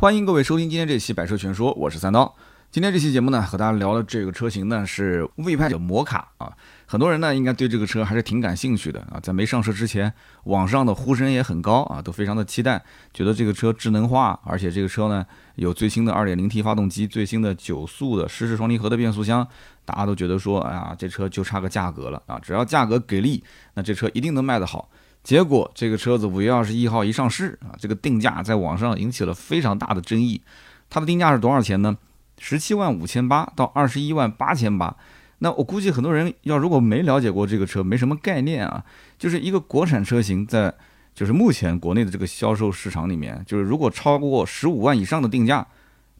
[0.00, 2.34] 欢迎各位收听今天这期《百车全说》，我是三刀。
[2.70, 6.50] 今天这期节目呢，和大家聊的这个车型呢是魏派的摩卡啊。
[6.86, 9.20] 很多人呢应该对这个车还是挺感兴趣的啊。
[9.22, 10.10] 在没上市之前，
[10.44, 12.82] 网上的呼声也很高啊，都非常的期待，
[13.12, 15.22] 觉得这个车智能化，而且这个车呢
[15.56, 19.46] 有最新的 2.0T 发动机，最新的九速的湿式双离合的变速箱，
[19.84, 23.44] 大家都觉得说，哎呀，这车就差个价格了啊，只要价格给力，
[23.74, 24.88] 那这车一定能卖得好。
[25.22, 30.40] 结果这个车子五月二十一号一上市啊，这个定价在网上引起了非常大的争议。
[30.88, 31.96] 它的定价是多少钱呢？
[32.38, 34.96] 十七万五千八到二十一万八千八。
[35.38, 38.84] 那我估计很多人要如果没了解过这个车，没什么概念啊。
[39.18, 40.74] 就是一个国产车型在
[41.14, 45.66] 就是目前国内的这个销售市场里面，就是如果超过十五万以上的定价。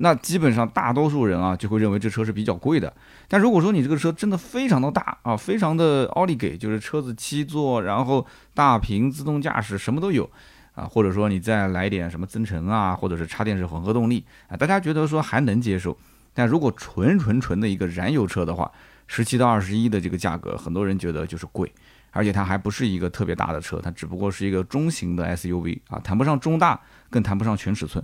[0.02, 2.90] 那基本上大多数人啊就会认为这车是比较贵的，
[3.28, 10.28] 但如果说你这个车真的非常的大啊，非常的奥利给，就是车子七座，然后大屏自动驾驶什么都有
[10.74, 15.94] 啊，或者说你再来点什么增程啊，或者是插电式混合动力啊，大家觉得说还能接受。
[16.32, 18.72] 但如果纯纯纯的一个燃油车的话，
[19.06, 21.70] 十七到二十一的这个价格，很多人觉得就是贵，
[22.10, 28.02] 而且它还不是一个特别大的车，它只不过是一个中型的 SUV 啊，谈不上中大，更谈不上全尺寸。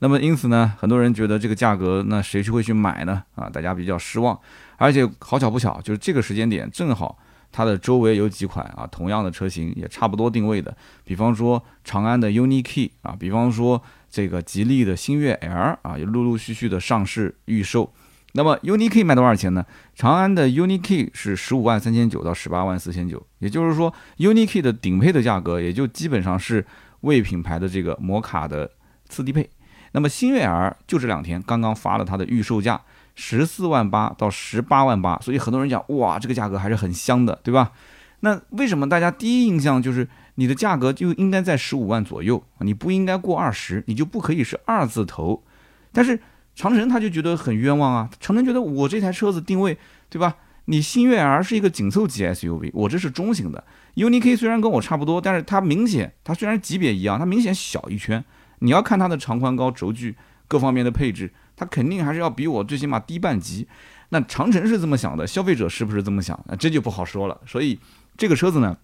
[0.00, 3.22] 那么因此呢，很多人觉得这个价格，那谁去会去买呢？
[3.34, 4.38] 啊，大家比较失望。
[4.76, 7.16] 而且好巧不巧，就是这个时间点正好
[7.52, 17.92] 它的周围有几款啊同样的车型也差不多定位的，比方说长安的 unike 啊，比方说这个吉利的星越 L 啊，也陆陆续续的上市预售。
[18.32, 19.64] 那么 unike 卖多少钱呢？
[19.94, 26.66] 长安的 unike 是十五万三千九到十八万四千九，也就是说 unike 的顶配的价格也就基本上是
[27.02, 28.68] 魏品牌的这个摩卡的
[29.08, 29.48] 次低配。
[29.94, 32.80] 那么新悦 R 就这两天刚刚发了它的预售价，
[33.14, 37.70] 十四万八到十八万八，所以很多人讲哇，这个价格还是很香的，对吧？
[38.20, 45.44] 那为什么大家第一印象就是你的价格就应该在十五万左右，你不应该过二十，你就不可以是二字头？
[45.92, 46.18] 但是
[46.56, 49.78] 长城他就觉得很冤枉啊，长城觉得我这台车子定位，
[50.10, 50.36] 对吧？
[50.64, 53.62] 你新悦 R 是一个紧凑级 SUV，我这是中型的
[53.94, 58.24] ，UNI-K 虽然跟我差不多，但是它明显它虽然级别一样，它明显小一圈。
[58.60, 60.16] 你要看它的长宽高、轴距
[60.48, 63.66] 各方面的配置，它肯定还是要比我最起码低半级。
[64.10, 66.38] 那长城是这么想的，消费者是不是这么想？
[66.46, 67.40] 那这就不好说了。
[67.46, 67.78] 所以
[68.16, 68.76] 这个车子呢，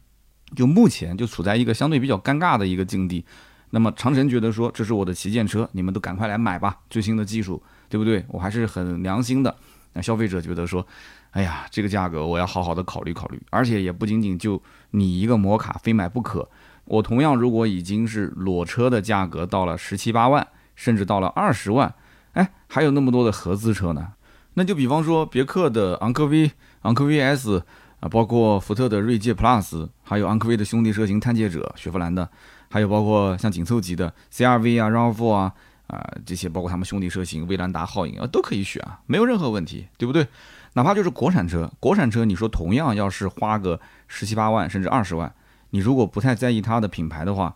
[0.56, 3.25] 就目前就处在一个相对比较尴尬的一个境地。
[3.70, 8.25] 那么长城觉得说，这是我的旗舰车，你们都赶快来买吧，最新的技术，对不对？
[8.28, 9.54] 我还是很良心的。
[9.92, 10.84] 那消费者觉得说，
[11.30, 14.60] 哎呀，这个价格我要好好的考虑考虑，而且也不仅仅就
[14.91, 16.48] 你一个摩卡非买不可。
[16.90, 21.94] 我同样，如果已经是裸车的价格到了十七八万，甚至到了二十万，
[22.32, 24.08] 哎，还有那么多的合资车呢。
[24.54, 26.50] 那就比方说别克的昂科威、
[26.82, 27.62] 昂科威 S
[28.00, 32.28] 啊，包括福特的锐界 Plus，还有昂科威的兄弟车型探界者、雪佛兰的，
[32.68, 35.52] 还有包括像紧凑级的 CRV 啊、RAV4 啊
[35.86, 40.26] 啊这些，包括他们兄弟车型威兰达、皓影啊，都可以选啊，没有任何问题，对不对？
[40.72, 45.32] 哪怕就是国产车，国产车你说同样要是花个十七八万，甚至二十万。
[45.70, 47.54] 你如果不太在意它的品牌的话，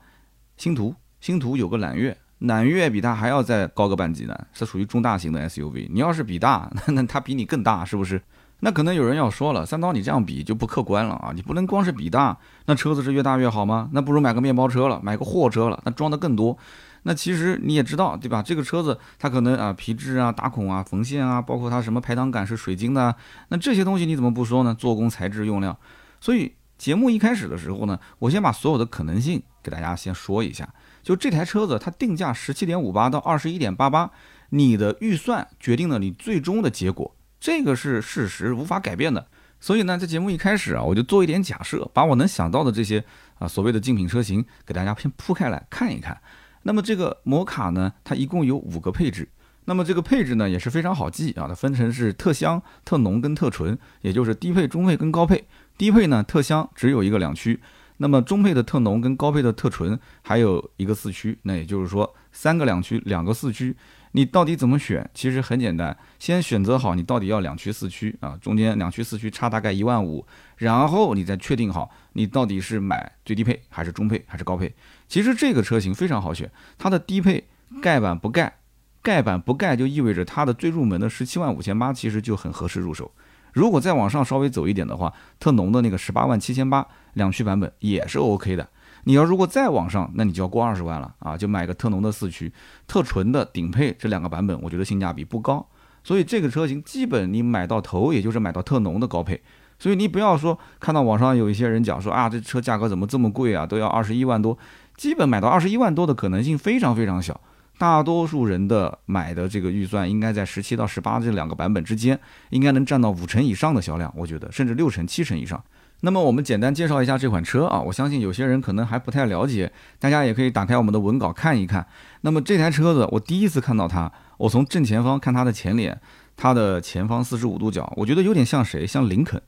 [0.56, 5.88] 星途，星途有个揽月，揽月比它还要再高个半级呢，是属于中大型的 SUV。
[5.90, 8.22] 你要是比大，那那它比你更大，是不是？
[8.60, 11.32] 那可能有人要说了，三刀你这样比就不客观了啊！
[11.34, 13.90] 你不能光是比大，那车子是越大越好吗？
[13.92, 16.56] 那不如买个面包车了，买个货车了，那装的更多。
[17.02, 18.42] 那其实你也知道，对吧？
[18.42, 23.14] 这个车子它可能啊皮质啊打孔啊缝线啊，包括它什么排挡杆是水晶的，
[23.48, 24.74] 那这些东西你怎么不说呢？
[24.74, 25.78] 做工材质用料，
[26.20, 26.52] 所以。
[26.84, 30.68] 节目一开始的时候呢，我先把所有的可能性给大家先说一下。
[31.02, 34.10] 就这台车子，它定价十七点五八到二十一点八八，
[34.50, 39.26] 你的预算决定了你最终的结果，这个是事实，无法改变的。
[39.60, 43.02] 所以呢，在节目一开始啊，我就做一点假设，把我能想到的这些
[43.38, 46.20] 啊所谓的竞品车型给大家先铺开来看一看。
[46.64, 49.26] 那么这个摩卡呢，它一共有五个配置，
[49.64, 55.46] 那么这个配置呢也是非常好记啊，它分成是特香、特浓跟特纯，也就是低配、中配跟高配。
[55.76, 57.60] 低配呢，特香只有一个两驱，
[57.96, 63.76] 那么中配的特浓跟高配的特纯还有一个四驱，那也就是说三个两驱，两个四驱，
[64.12, 65.08] 你到底怎么选？
[65.12, 70.24] 其实很简单，先选择好你到底要两驱四驱啊，中间两驱四驱差大概一万五，
[70.58, 74.72] 然后你再确定好你到底是买最低配还是中配还是高配。
[75.08, 77.48] 其实这个车型非常好选，它的低配
[77.82, 78.58] 盖板不盖，
[79.02, 83.10] 盖板不盖就意味着它的最入门的十七万五千八其实就很合适入手。
[83.54, 88.68] 如果再往上稍微走一点的话，特浓的那个十八万七千八两驱版本也是 OK 的。
[89.04, 91.36] 你要如果再往上，那你就要过二十万了啊！
[91.36, 92.52] 就买个特浓的四驱，
[92.86, 95.66] 特纯的顶配这两个版本，我觉得性价比不高。
[96.02, 99.40] 所以这个车型基本你买到头，也就是买到特浓的高配。
[99.78, 104.56] 所以你不要说看到网上有一些人讲说啊，这车价格怎么这么贵啊，都要二十一万多，
[104.96, 107.38] 基本买到二十一万多的可能性非常非常小。
[107.76, 112.18] 大多数人的买的这个预算应该在十七到十八这两个版本之间，
[112.50, 115.62] 应该能占到五成以上的销量，我觉得甚至六成、七成以上。
[116.00, 121.86] 那么我们简单介绍一下这款车啊，我相信有些人可能还不太了解，大家也可以打开我们的文稿看一看。
[122.20, 125.98] 那么这台车子我第一次看到它，我从正前方看它的前脸，
[126.36, 128.86] 它的前方四十五度角，我觉得有点像谁？
[128.86, 129.40] 像林肯。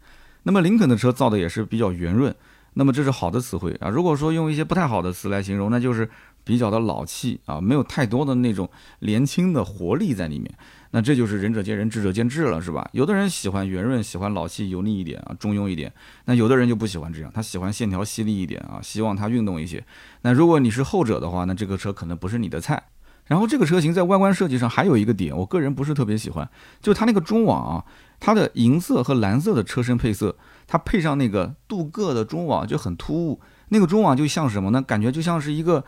[0.45, 2.35] 那么林肯的车造的也是比较圆润。
[2.75, 6.09] 那么这是好的词汇啊，如果说用一些不太好的词来形容，那就是
[6.47, 8.71] 比较的老气啊，没有太多的那种
[9.01, 10.55] 年轻的活力在里面。
[10.93, 12.89] 那这就是仁者见仁，智者见智了，是吧？
[12.93, 15.93] 有的人喜欢圆润，喜欢老气油腻一点啊，中庸一点。
[16.27, 19.85] 那有的人就不喜欢这样，他喜欢线条犀利一点啊，希望它运动一些。
[20.23, 22.81] 那如果你是后者的话，那这个车可能不是你的菜。
[23.27, 26.49] 然后这个车型在外观设计上还有一个点，我个人不是特别喜欢，
[26.81, 27.85] 就是它那个中网啊，
[28.21, 30.37] 它的银色和蓝色的车身配色。
[30.69, 34.83] 它配上那个镀铬的中网就很突兀，那个中网就像什么呢？
[34.83, 35.85] 感觉就像是一个，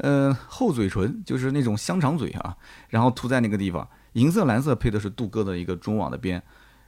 [0.00, 2.56] 呃，厚嘴唇，就是那种香肠嘴啊，
[2.88, 3.88] 然后涂在那个地方。
[4.14, 6.42] 银色、蓝色配的是镀铬的一个中网的边，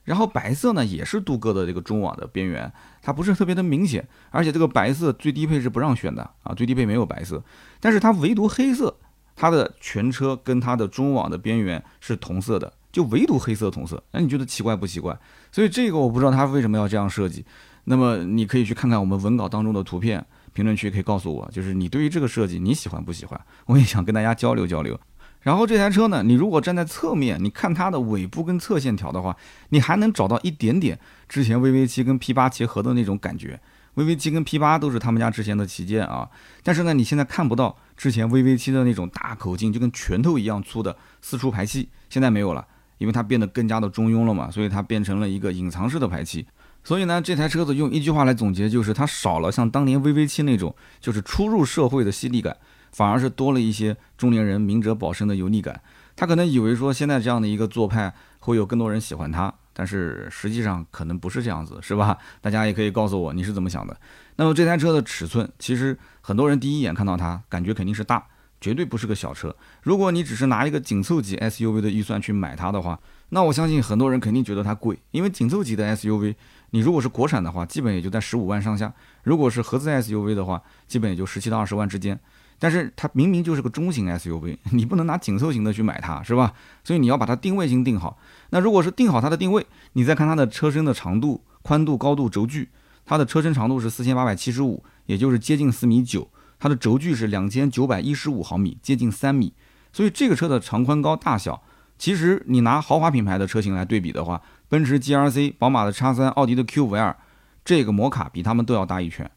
[0.04, 7.42] 然后白色呢也是镀铬的这个中网的边缘，它不是特别的明显，而且这个白色最低配是不让选的啊，最低配没有白色，
[7.80, 8.96] 但是它唯独黑色，
[9.36, 12.72] 它的全车跟它的中网的边缘是同色的。
[12.92, 15.18] 就唯独黑色同色，那你觉得奇怪不奇怪？
[15.50, 17.42] 所以这个我不知道它为什么要这样设计。
[17.84, 23.40] 那么你可以去看看我们文稿当中的图片，评论区可以告诉我，就是你对于这个设计你喜欢不喜欢？
[23.66, 24.98] 我也想跟大家交流交流。
[25.40, 29.36] 然后这台车呢，你如果站在侧面，你看它的尾部跟侧线条的话，
[29.70, 33.60] 你还能找到一点点之前 VV 七跟 P 八结合的那种感觉。
[33.96, 36.28] VV 七跟 P 八都是他们家之前的旗舰啊，
[36.62, 42.66] 但是呢，你现在看不到之前 VV 七的那种大口径，就跟拳头一样粗的四出排气，现在没有了。
[42.98, 46.46] 因为它变得更加的中庸了嘛，所以它变成了一个隐藏式的排气。
[46.84, 52.56] 所以呢，这台车子用一句话来总结，就是它少了像当年 VV 七那种就是初入社会的犀利感，
[52.92, 55.80] 反而是多了一些中年人明哲保身的油腻感。
[56.16, 62.18] 他可能以为说现在这样的一个做派会有更多人喜欢它，但是实际上可能不是这样子，是吧？
[62.40, 63.96] 大家也可以告诉我你是怎么想的。
[64.36, 68.26] 那么这台车的尺寸，其实很多人第一眼看到它，感觉肯定是大。
[68.60, 69.52] 绝对不是个小车。
[69.82, 72.96] 如果你只是拿一个紧凑级 SUV 的预算去买它的话，
[73.30, 76.36] 那我相信很多人肯定觉得它贵，因为紧凑级的 SUV，
[76.72, 78.88] 你如果是国产的话，基本也就在十五万上下；
[79.22, 82.18] 如果是合资 SUV 的话，基本也就十七到二十万之间。
[82.58, 86.52] 但是它明明就是个中型 SUV， 你不能拿紧凑型的去买它，是吧？
[86.84, 88.18] 所以你要把它定位性定好。
[88.50, 92.68] 那如果是定好它的定位，你再看它的车身的长度、宽度、高度、轴距，
[93.04, 96.28] 它的车身长度是四千八百七十五，也就是接近四米九。
[96.58, 99.52] 它的轴距是两千九百一十五毫米，接近三米，
[99.92, 101.60] 所以这个车的长宽高大小，
[101.98, 104.40] 其实你拿豪华品牌的车型来对比的话，
[104.72, 107.14] 奔驰 GRC、宝马的 x 三、奥迪的 Q5L，
[107.62, 109.30] 这个摩卡比他们都要大一圈。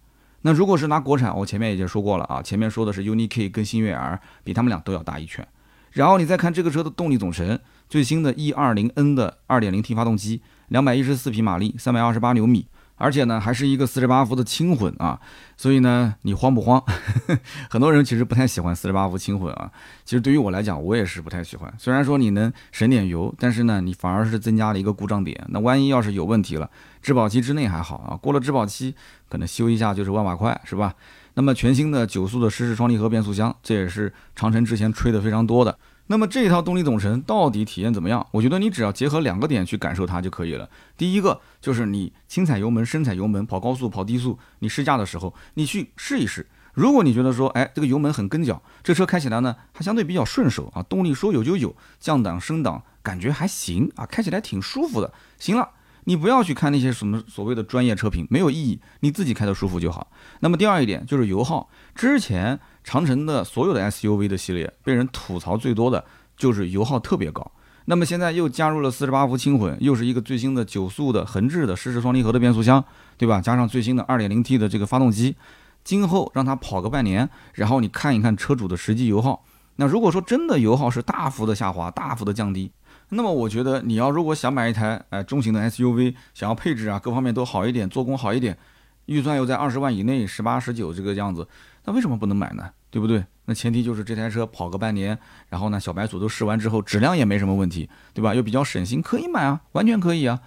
[0.44, 5.46] 那如果是拿国产，我前面已经说过了啊，前面说的是 UNI-K 跟星越 R，比他们俩都要大一圈。
[5.92, 7.60] 然后你再看这个车的动力总成，
[7.90, 12.68] 最新的 E20N 的 2.0T 发动机，两百一十四匹马力，三百二十八牛米。
[12.98, 15.20] 而且呢，还是一个四十八伏的轻混啊，
[15.58, 16.82] 所以呢，你慌不慌？
[17.70, 19.70] 很多人其实不太喜欢四十八伏轻混啊。
[20.06, 21.74] 其实对于我来讲，我也是不太喜欢。
[21.78, 25.46] 虽然说你能省点油，但是呢，你反而是增加了一个故障点。
[25.50, 26.70] 那万一要是有问题了，
[27.02, 28.96] 质保期之内还好啊，过了质保期，
[29.28, 30.94] 可能修一下就是万把块，是吧？
[31.38, 35.78] 那么全新的九速的湿式双离合变速箱，这也是长城之前吹的非常多的。
[36.08, 38.28] 那么这一套动力总成到底体验怎么样？
[38.30, 40.70] 我觉得你只要结合两个点去感受它就可以了。
[40.96, 46.46] 第一个就是你轻踩油门、深踩油门、跑高速、跑低速，你试驾的时候你去试一试。
[46.76, 55.12] 如果你觉得说，哎，这个油门很跟脚，这车开起来呢还相对比较顺手啊，动力说有就有，降档升档感觉还行啊，开起来挺舒服的。
[55.40, 55.70] 行了，
[56.04, 60.12] 你不要去看那些什么所谓的专业车评，没有意义，你自己开的舒服就好。
[60.42, 62.60] 那么第二一点就是油耗，之前。
[62.86, 66.06] 长城的所有的 SUV 的系列被人吐槽最多的
[66.38, 67.52] 就是油耗特别高。
[67.86, 72.84] 那么现在又加入了四十八伏轻混，又是一个最新的九速的横置的湿式双离合的变速箱，
[73.18, 73.42] 对吧？
[73.42, 75.36] 加上最新的二点零 T 的这个发动机，
[75.84, 79.44] 今后让它跑个半年，然后你看一看车主的实际油耗。
[79.78, 82.72] 那如果说真的油耗是大幅的下滑、大幅的降低，
[83.10, 88.58] 那么我觉得你要如果想买一台哎中型的 SUV，想要配置啊各方面都好一点，做工好一点，
[89.06, 91.48] 预算又在二十万以内，十八十九这个样子。
[91.86, 92.70] 那为什么不能买呢？
[92.90, 93.24] 对不对？
[93.46, 95.18] 那前提就是这台车跑个半年，
[95.50, 98.34] 然后呢，小白组都试完之后，质量也没什么问题，对吧？
[98.34, 100.40] 又比较省心，可以买啊，完全可以啊。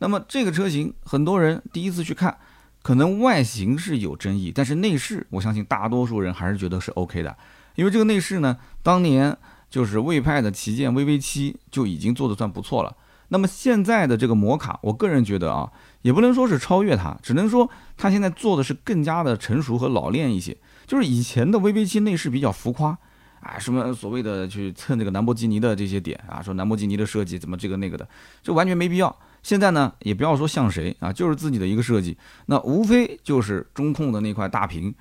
[0.00, 2.36] 那么这个车型，很多人第一次去看，
[2.82, 7.34] 可能外形是有争议，但是内饰，我相信大多数人还是觉得是 OK 的，
[7.76, 9.34] 因为这个内饰呢，当年
[9.70, 12.94] 就是魏派的旗舰 VV 七就已经做的算不错了。
[13.28, 15.72] 那么现在的这个摩卡，我个人觉得啊，
[16.02, 20.54] 也不能说是超越它，只能说它现在做的是更加的成熟和老练一些。
[20.86, 22.96] 就是以前的 VV 七内饰比较浮夸，
[23.40, 28.06] 啊，什么所谓的去蹭这个兰博基尼的这些点啊，说兰博基尼的设计怎么这个那个的，
[28.42, 29.14] 这完全没必要。
[29.42, 34.94] 现在呢，也不要说像谁啊，就是自己的一个设计，那无非就是中控的那块大屏，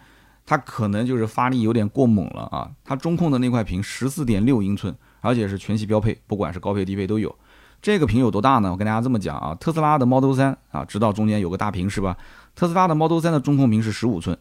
[0.45, 2.71] 它可能就是发力有点过猛了啊。
[2.83, 7.35] 它中控的那块屏十四点六英寸，而且是全系标配，不管是高配低配都有。
[7.83, 8.71] 这个屏有多大呢？
[8.71, 12.17] 我跟大家这么讲啊，特斯拉的 Model 3啊，知道中间有个大屏是吧？
[12.55, 14.35] 特斯拉的 Model 3的中控屏是十五寸。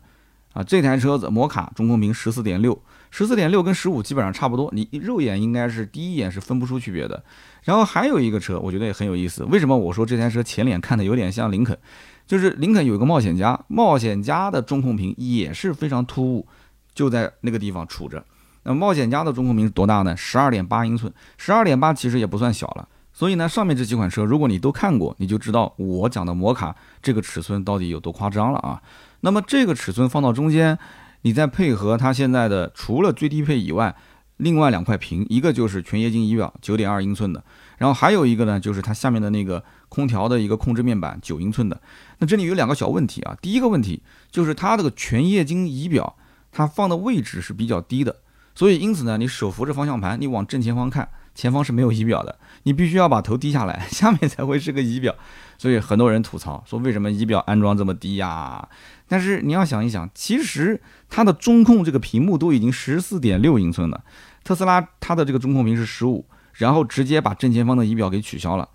[0.53, 2.77] 啊，这台车子摩卡中控屏十四点六，
[3.11, 7.23] 十四点六跟十五基本上差不多，你肉眼应该是第一眼是分不出区别的。
[7.63, 9.45] 然后还有一个车，我觉得也很有意思。
[9.45, 11.79] 为什么我说这台车前脸看的有点像林肯？
[12.27, 16.47] 就是林肯有一个冒险家，冒险家的中控屏也是非常突兀，
[16.95, 18.25] 就在那个地方杵着。
[18.63, 20.17] 那冒险家的中控屏是多大呢？
[20.17, 22.89] 十二点八英寸，十二点八其实也不算小了。
[23.21, 28.81] 所以呢，上面这几款车，如果你都看过，你就知道我讲的摩卡这个尺寸到底有多夸张了啊。
[29.21, 30.79] 那么这个尺寸放到中间，
[31.21, 33.95] 你再配合它现在的除了最低配以外，
[34.39, 37.45] 另外两块屏，一个就是全液晶仪表，九点二英寸的，
[37.77, 41.79] 然后还有一个呢，就是它下面的那个空调的一个控制面板，九英寸的。
[42.21, 46.17] 那这里有两个小问题啊，第一个问题就是它这个全液晶仪表，
[46.51, 48.17] 它放的位置是比较低的，
[48.55, 51.07] 所以因此呢，你手扶着方向盘，你往正前方看。
[51.35, 55.15] 前方是没有仪表的，你必须要把头低下来， 下面才会是个仪表。
[55.57, 58.69] 所以很多人吐槽说，为什么仪表安装这么低呀？
[59.07, 64.03] 但是你要想一想，其实它的中控这个屏幕都已经十四点六英寸了，
[64.43, 68.69] 特斯拉它的这个中控屏是十五，然后直接把正前方的仪表给取消了。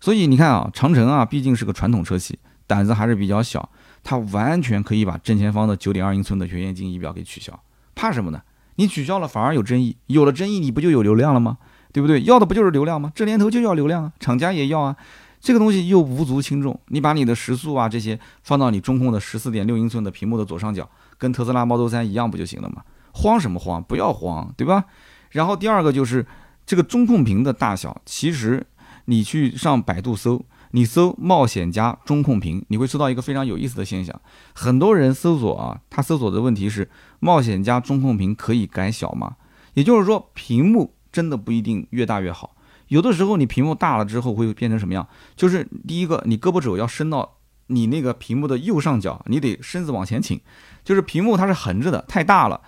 [0.00, 3.68] 所以你看啊，长城啊，毕竟是个传统车企，胆子还是比较小，
[4.02, 7.62] 它完全可以把正前方的九点二英寸的全液晶仪表给取消，
[7.94, 8.42] 怕什么呢？
[8.76, 11.58] 你取消了反而有争议，有了争议你不就有流量了吗？
[11.92, 12.22] 对不对？
[12.22, 13.12] 要的不就是流量吗？
[13.14, 14.96] 这年头就要流量啊，厂家也要啊。
[15.40, 22.82] 这个东西又无足轻重，你把你的时速啊这些放到你中控的十四点六英寸的屏幕的左上角，跟特斯拉 Model 3一样不就行了吗？
[23.12, 23.82] 慌什么慌？
[23.82, 24.84] 不要慌，对吧？
[25.30, 26.24] 然后第二个就是
[26.64, 28.64] 这个中控屏的大小，其实
[29.06, 34.20] 你去上百度搜，你搜“冒险家中控屏”，你会搜到一个非常有意思的现象。
[34.54, 39.34] 很多人搜索啊，他搜索的问题是“冒险家中控屏可以改小吗？”
[39.74, 40.94] 也就是说，屏幕。
[41.12, 42.56] 真的不一定越大越好，
[42.88, 45.06] 有的时候你屏幕大了之后会变成什么样？
[45.36, 50.40] 就是第一个，你胳膊肘要伸到你那个屏幕的右上角，你得身子往前倾，
[50.82, 52.60] 就是屏幕它是横着的，太大了，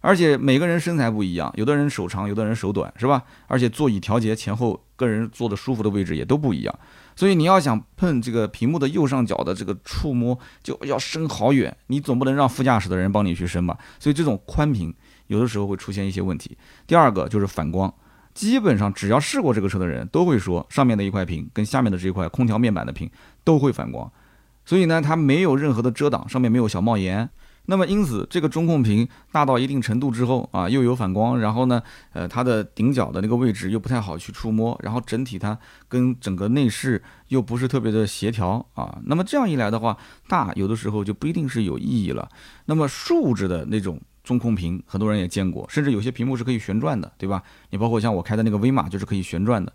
[0.00, 3.24] 而且每个人身材不一样，有的人手长，有的人手短，是吧？
[3.48, 6.78] 而且座椅调节前后，个人坐的舒服的位置也都不一样，
[7.16, 13.78] 所以你要想碰这个屏幕的右上角的这个触摸，就要伸好远，你总不能让副驾驶的人帮你去伸吧？
[13.98, 14.94] 所以这种宽屏。
[15.30, 16.58] 有的时候会出现一些问题。
[16.88, 17.92] 第二个就是反光，
[18.34, 23.08] 基本上只要试过这个车的人都会说，上面的一块屏跟下面的这一块空调面板的屏
[23.44, 24.10] 都会反光。
[24.64, 27.30] 所以呢，它没有任何的遮挡，上面没有小帽檐。
[27.66, 31.80] 那么因此，这个中控屏大到一定程度之后啊，又有反光，然后呢，
[32.12, 35.56] 呃，它的顶角的那个位置又不太好去触摸，然后整体它
[35.88, 38.98] 跟整个内饰又不是特别的协调啊。
[39.04, 39.96] 那么这样一来的话，
[40.26, 42.28] 大有的时候就不一定是有意义了。
[42.64, 44.00] 那么竖着的那种。
[44.22, 47.42] 中控屏很多人也见过，甚至有些屏幕是可以旋转的，对吧？
[47.70, 49.72] 你包括像我开的那个威马就是可以旋转的。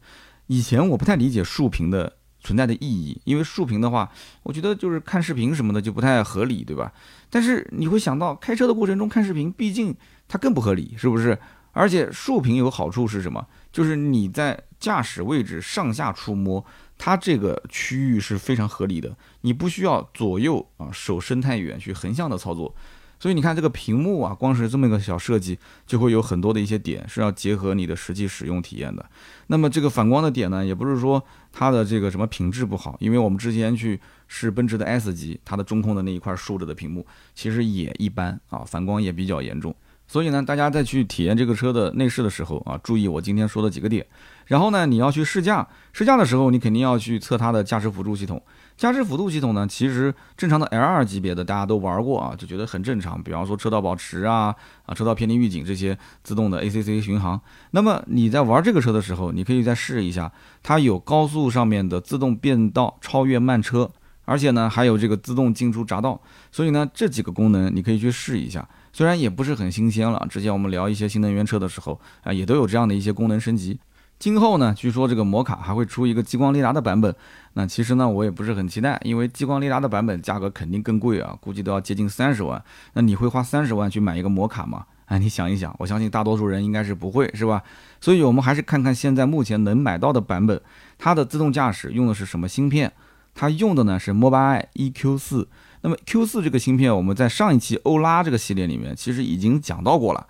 [0.47, 4.11] 以前我不太理解竖屏的存在的意义，因为竖屏的话，
[4.43, 6.93] 我觉得就是看视频什么的就不太合理，对吧？
[7.29, 9.95] 但是你会想到开车的过程中看视频，毕竟
[10.27, 11.37] 它更不合理，是不是？
[11.71, 13.45] 而且竖屏有好处是什么？
[13.71, 16.63] 就是你在驾驶位置上下触摸，
[16.97, 22.73] 它这个区域是非常合理的，你不需要左右啊手伸太远去横向的操作。
[23.17, 29.03] 所以你看这个屏幕啊，光是这么一个小设计，就会有很多的一些点是要结合你的实际使用体验的。
[29.47, 39.73] 那么这个反光的点呢，也不是说它的这个什么品质不好，因为我们之前去试奔驰的 S 级，它的中控的那一块竖着的屏幕，其实也一般啊，反光也比较严重。
[40.07, 44.05] 所以呢，大家在去体验这个车的内饰的时候啊，注意我今天说的几个点。
[44.45, 48.41] 然后呢，你要去试驾，试驾的时候你肯定要去测它的驾驶辅助系统。
[48.77, 53.21] 驾驶辅助系统呢，其实正常的 L 二级别的大家都玩过啊，就觉得很正常。
[53.24, 54.53] 比方说车道保持啊，
[54.85, 57.39] 啊车道偏离预警这些自动的 ACC 巡航。
[57.71, 60.31] 那么你在玩这个车的时候，你可以再试一下，
[60.62, 63.89] 它有高速上面的自动变道超越慢车，
[64.25, 66.21] 而且呢还有这个自动进出匝道。
[66.51, 70.25] 所以呢这几个功能你可以去试一下，虽然也不是很新鲜了。
[70.29, 73.77] 之前我们聊一些新能源车的时候啊，也都有这样的一些功能升级。
[74.17, 77.13] 今后呢，据说这个摩卡还会出一个激光雷达的版本。
[77.55, 82.63] 那其实呢，我也不是很期待，因为激光雷达的版本价格肯定更贵啊，估计都要接近三十万。
[82.93, 84.85] 那你会花三十万去买一个摩卡吗？
[85.07, 87.61] 哎，你想一想，我相信大多数人应该是不会，是吧？
[87.99, 90.61] 所以我们还是看看现在目前能买到的版本，
[90.97, 92.93] 它的自动驾驶用的是什么芯片？
[93.33, 95.47] 它用的呢是 Mobileye EQ4。
[95.86, 100.25] 那么 Q4 这个芯片，我们在上一期欧拉这个系列里面其实已经讲到过了。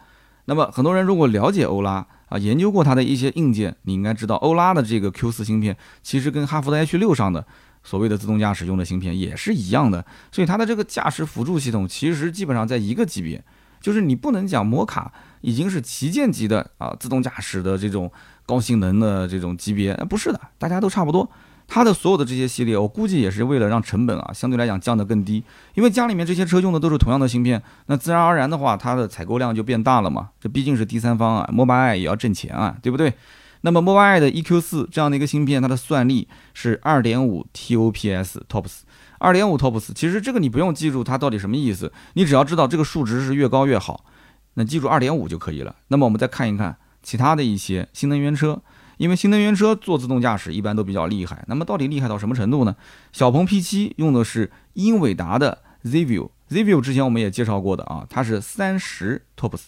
[0.47, 7.47] 那么很多人如果了解欧拉啊，研究过它的一些硬件，你应该知道欧拉的这个 Q 四芯片其实跟哈弗的 H 六上的
[7.85, 13.41] 所谓的自动驾驶用的芯片也是一样的，所以它的这个驾驶辅助系统其实基本上在一个级别，
[13.79, 18.11] 就是你不能讲摩卡已经是旗舰级的啊自动驾驶的这种
[18.45, 21.31] 高性能的这种级别，不是的，大家都差不多。
[21.67, 25.43] 它的所有的这些系列，我估计也是为了让成本啊相对来讲降得更低，
[25.73, 30.29] 因为家里面这些车用的都是同样的芯片，那自然而然的话，它的采购量就变大了嘛。
[30.39, 33.13] 这毕竟是第三方啊，Mobileye 也要挣钱啊，对不对？
[33.61, 38.81] 那么 Mobileye 的 EQ 四这样的一个芯片，它的算力是二点五 TOPS TOPS，
[39.17, 44.05] 二点五 TOPS，其实这个你不用记住它到底什么意思，你只要知道这个数值是越高越好，
[44.53, 45.75] 那记住二点五就可以了。
[45.87, 48.61] 那么我们再看一看其他的一些新能源车。
[48.97, 52.75] 因为新能源车做自动驾驶一般都比较厉害，那么到底厉害到什么程度呢？
[53.11, 59.61] 小鹏 P7 用的是英伟达的 ZView，ZView 之前我们也介绍过的啊，它是三十 TOPS。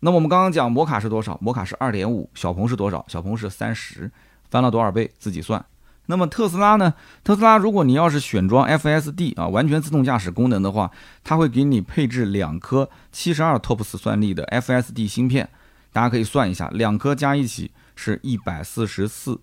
[0.00, 1.38] 那么我们刚刚讲摩卡是多少？
[1.40, 3.04] 摩卡是二点五，小鹏是多少？
[3.08, 4.10] 小鹏是三十，
[4.50, 5.64] 翻了多少倍自己算。
[6.08, 6.94] 那么特斯拉呢？
[7.24, 10.90] 特斯拉如果你要是选装 FSD 啊，完全自动驾驶功能的话，
[11.24, 15.48] 它会给你配置两颗七十二 TOPS 算力的 FSD 芯片，
[15.92, 17.72] 大家可以算一下，两颗加一起。
[17.96, 19.40] 是一百四十四，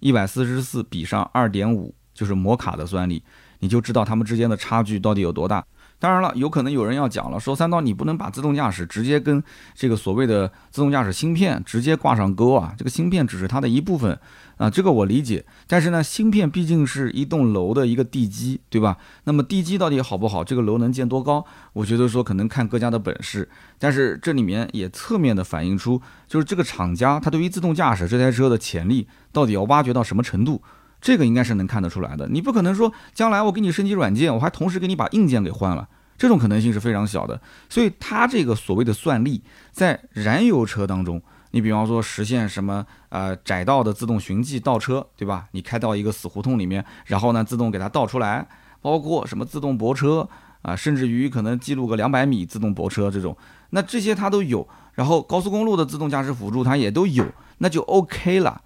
[0.00, 3.22] 一百四十四比上二点五，就是摩卡的算力，
[3.60, 5.64] 你就知道它们之间的差距到底有多大。
[5.98, 9.40] 当然了，有可能有人要讲了，说三刀你不能把自动驾驶直接跟
[9.72, 14.18] 这个所谓的自动驾驶芯片直接挂上钩啊，这个芯片只是它的一部分
[14.62, 15.44] 啊，这个我理解。
[15.66, 18.96] 但是呢，芯片毕竟是一栋楼的一个地基，对吧？
[19.24, 23.48] 那么地基到底好不好，这个楼能建多高，我觉得说可能看各家的本事。
[23.80, 30.62] 但是这里面也侧面的反映出，就是这个厂家他对于自动驾驶这台车的潜力到底要挖掘到什么程度。
[31.00, 37.40] 这个应该是能看得出来的，你不可能说将来我给你升级软件，我还同时给你把硬件给换了，这种可能性是非常小的。
[37.68, 39.42] 所以它这个所谓的算力，
[39.72, 41.20] 在燃油车当中，
[41.52, 45.46] 你比方说实现什么呃窄道的自动循迹倒车，对吧？
[45.52, 48.46] 你开到一个死胡同里面，然后呢自动给它倒出来，
[48.80, 50.28] 包括什么自动泊车
[50.62, 53.36] 啊，甚至于可能记录个两百米自动泊车这种，
[53.70, 54.68] 那这些它都有。
[54.94, 57.24] 然后高速公路的自动驾驶辅助它也都有，
[57.58, 58.60] 那就 OK 了。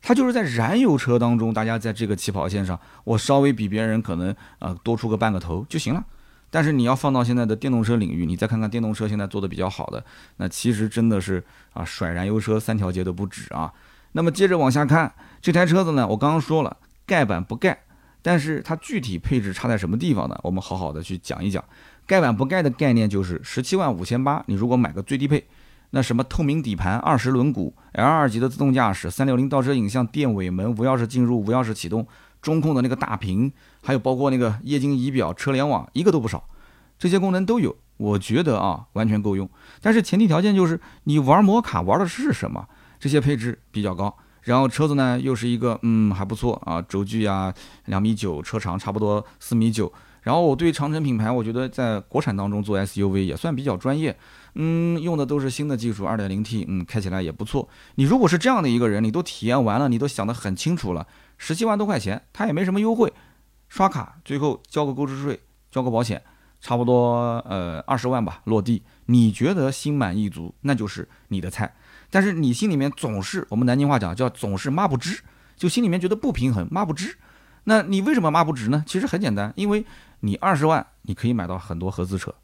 [0.00, 6.04] 它就是在燃油车当中，大家在这个起跑线上，我稍微比别人可能呃多出个半个头就行了。
[6.50, 10.04] 但是你要放到现在的电动车领域，你再看看电动车现在做的比较好的，
[10.36, 13.72] 那其实真的是啊甩燃油车三条街都不止啊。
[14.12, 17.78] 那么接着往下看，这台车子呢，我刚刚说了盖板不盖，
[18.22, 20.38] 但是它具体配置差在什么地方呢？
[20.42, 21.62] 我们好好的去讲一讲。
[22.06, 25.46] 盖板不盖的概念就是十七万五千八，你如果买个最低配。
[25.90, 32.06] 那什么透明底盘、二十轮毂、L 二级的自动驾驶、三六零倒车影像、电尾门、无钥匙进入、无钥匙启动、
[32.48, 36.42] 中控的那个大屏，还有包括那个液晶仪表、车联网，一个都不少，
[36.98, 37.76] 这些功能都有。
[37.98, 39.46] 我觉得啊，完全够用。
[39.82, 42.66] 但是前提条件就是你玩摩卡玩的是什么？
[42.98, 47.52] 这些配置比较高，然后车子呢又是一个嗯还不错啊，轴距啊
[47.84, 49.92] 两米九，车长差不多四米九。
[50.22, 54.16] 然后我对长城品牌，我觉得在国产当中做 SUV 也算比较专业。
[54.60, 57.68] 嗯，用的都是新的技术，二点零 T，嗯，开起来也不错。
[57.94, 63.12] 你如果是这样的一个人，你都体验完了，你都想得很清楚了，十七万多块钱，他也没什么优惠，
[63.68, 65.40] 刷卡最后交个购置税，
[65.70, 66.20] 交个保险，
[66.60, 71.72] 差不多呃二十万吧落地，你觉得心满意足，那就是你的菜。
[72.10, 75.22] 但是你心里面总是我们南京话讲叫总是抹不直，
[75.56, 77.16] 就心里面觉得不平衡，抹不直。
[77.62, 78.82] 那你为什么抹不直呢？
[78.86, 79.84] 其实很简单，因为
[80.20, 82.34] 你二十万你可以买到很多合资车，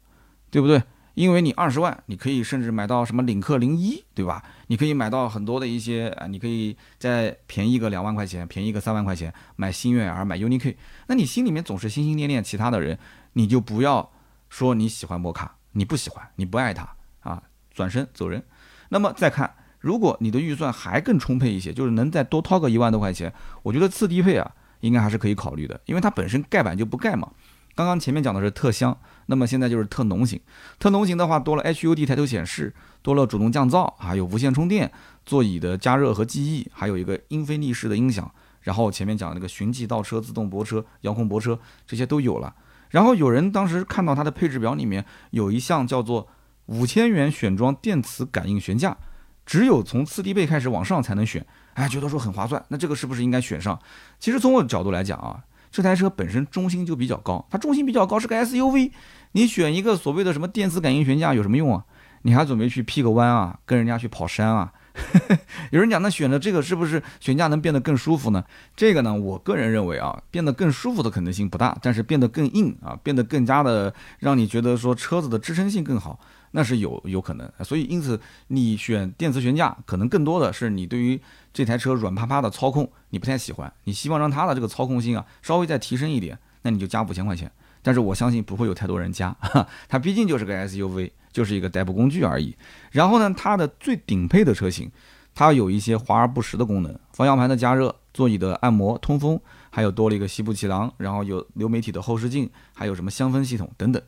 [0.49, 0.81] 对不对？
[1.15, 4.43] 因为你二十万，你可以甚至买到什么领克零一，对吧？
[4.67, 10.77] 你可以买到很多的一些啊，你可以再便宜个两万块钱，便宜个三万块钱买星越 R，买 UNI-K。
[11.07, 12.99] 那你心里面总是心心念念其他的人，
[13.33, 14.11] 你就不要
[14.49, 17.41] 说你喜欢摩卡，你不喜欢，你不爱它啊，
[17.73, 18.43] 转身走人。
[18.89, 24.51] 那么再看，如果你的预算还更充沛一些，就是能再多掏个一万多块钱，我觉得次低配啊，
[24.81, 27.31] 应该还是可以考虑的，因为它本身盖板就不盖嘛。
[27.73, 30.39] 刚刚前面讲的是特香，那么现在就是特浓型。
[30.77, 34.91] 特浓型的话，多了 HUD 抬头显示，多了主动降噪，还有无线充电、
[35.25, 38.31] 座椅的加热和记忆，还有一个英菲尼式的音响。
[38.61, 42.55] 然后前面讲那个循迹倒车、自动泊车、遥控泊车，这些都有了。
[42.89, 46.27] 然后有人当时看到它的配置表里面有一项叫做
[46.67, 48.97] 五千元选装电磁感应悬架，
[49.45, 52.63] 只有从次低配开始往上才能选，哎，觉得说很划算。
[52.69, 53.79] 那这个是不是应该选上？
[54.19, 55.43] 其实从我的角度来讲啊。
[55.75, 58.91] 这台车本身重心就比较高，它重心比较高是个 SUV，
[59.33, 61.83] 你选一个所谓的什么电磁感应悬架有什么用啊？
[62.21, 64.71] 你还准备去劈个弯啊，跟人家去跑山啊？
[65.71, 68.41] 有人讲那选的这个是不是悬架能变得更舒服呢？
[68.73, 76.17] 这个呢，我个人认为啊，变得更舒服的可能性不大，但是变得更硬啊，变得更加的让你觉得说车子的支撑性更好，
[76.55, 77.51] 那是有有可能。
[77.63, 81.19] 所以因此你选电磁悬架，可能更多的是你对于
[81.53, 87.51] 这台车软趴趴的操控你不太喜欢，你希望让它的这个操控性啊稍微再提升一点，那你就加五千块钱。
[87.83, 89.35] 但是我相信不会有太多人加，
[89.87, 92.55] 它毕竟就是个 SUV，就是一个代步工具而已。
[92.91, 94.89] 然后呢，它的最顶配的车型，
[95.35, 99.39] 它有一些华而不实的功能，方向盘的加热、座椅的按摩、通风，
[99.69, 104.01] 还有多了一个膝部气囊，然后有流媒体的后视镜，还有什么香氛系统等等。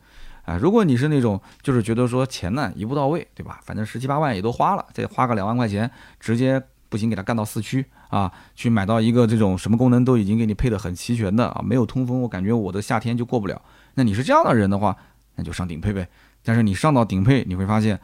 [0.48, 3.60] 啊，如果你是那种就是觉得说钱呢一步到位，对吧？
[3.62, 7.84] 反正十七八万也都花了，再花个两万块钱，直接不行给它干到四驱。
[8.08, 13.60] 啊，去买到一个这种什么功能都已经给你配的很齐全的啊，没有通风，我感觉我的夏天就过不了。
[13.96, 14.96] 那你是这样的人的话，
[15.34, 16.08] 那就上顶配呗。
[16.42, 18.00] 但是你上到顶配，你会发现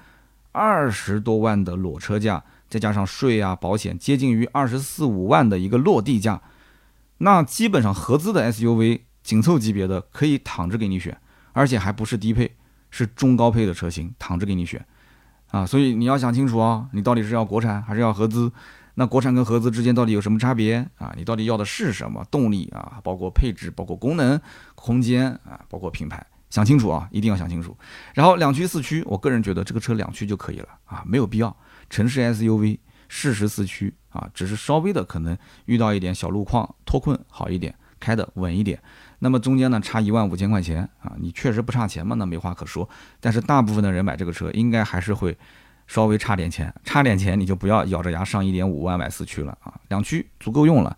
[0.52, 6.42] 二十多万的裸车价，再加上税啊、保险，接近于二十四五万的一个落地价，
[7.16, 11.16] 那基本上合资的 SUV 紧凑级别的可以躺着给你选，
[11.54, 12.54] 而且还不是低配，
[12.90, 14.84] 是中高配的车型躺着给你选
[15.50, 15.64] 啊。
[15.64, 18.52] 所以你要想清楚啊，你到底是要国产还是要合资？
[18.96, 21.12] 那国产跟合资之间到底有什么差别啊？
[21.16, 23.00] 你到底要的是什么动力啊？
[23.02, 24.40] 包括配置，包括功能、
[24.74, 27.76] 空间啊，包括品牌，想清楚啊，一定要想清楚。
[28.14, 31.56] 然后两驱四驱，我个人觉得这个车两驱就可以了啊，没有必要。
[31.90, 35.36] 城市 SUV 适时四驱啊，只是稍微的可能
[35.66, 38.80] 遇到一点小路况脱困好一点，开的稳一点。
[39.24, 42.88] 那么中间呢差一万五千块钱啊，你确实不差钱嘛，那没话可说。
[43.18, 45.36] 但是大部分的人买这个车，应该还是会。
[45.86, 50.96] 稍微差点钱，差点钱你就不要咬着牙上一点五万买四驱了啊，两驱足够用了。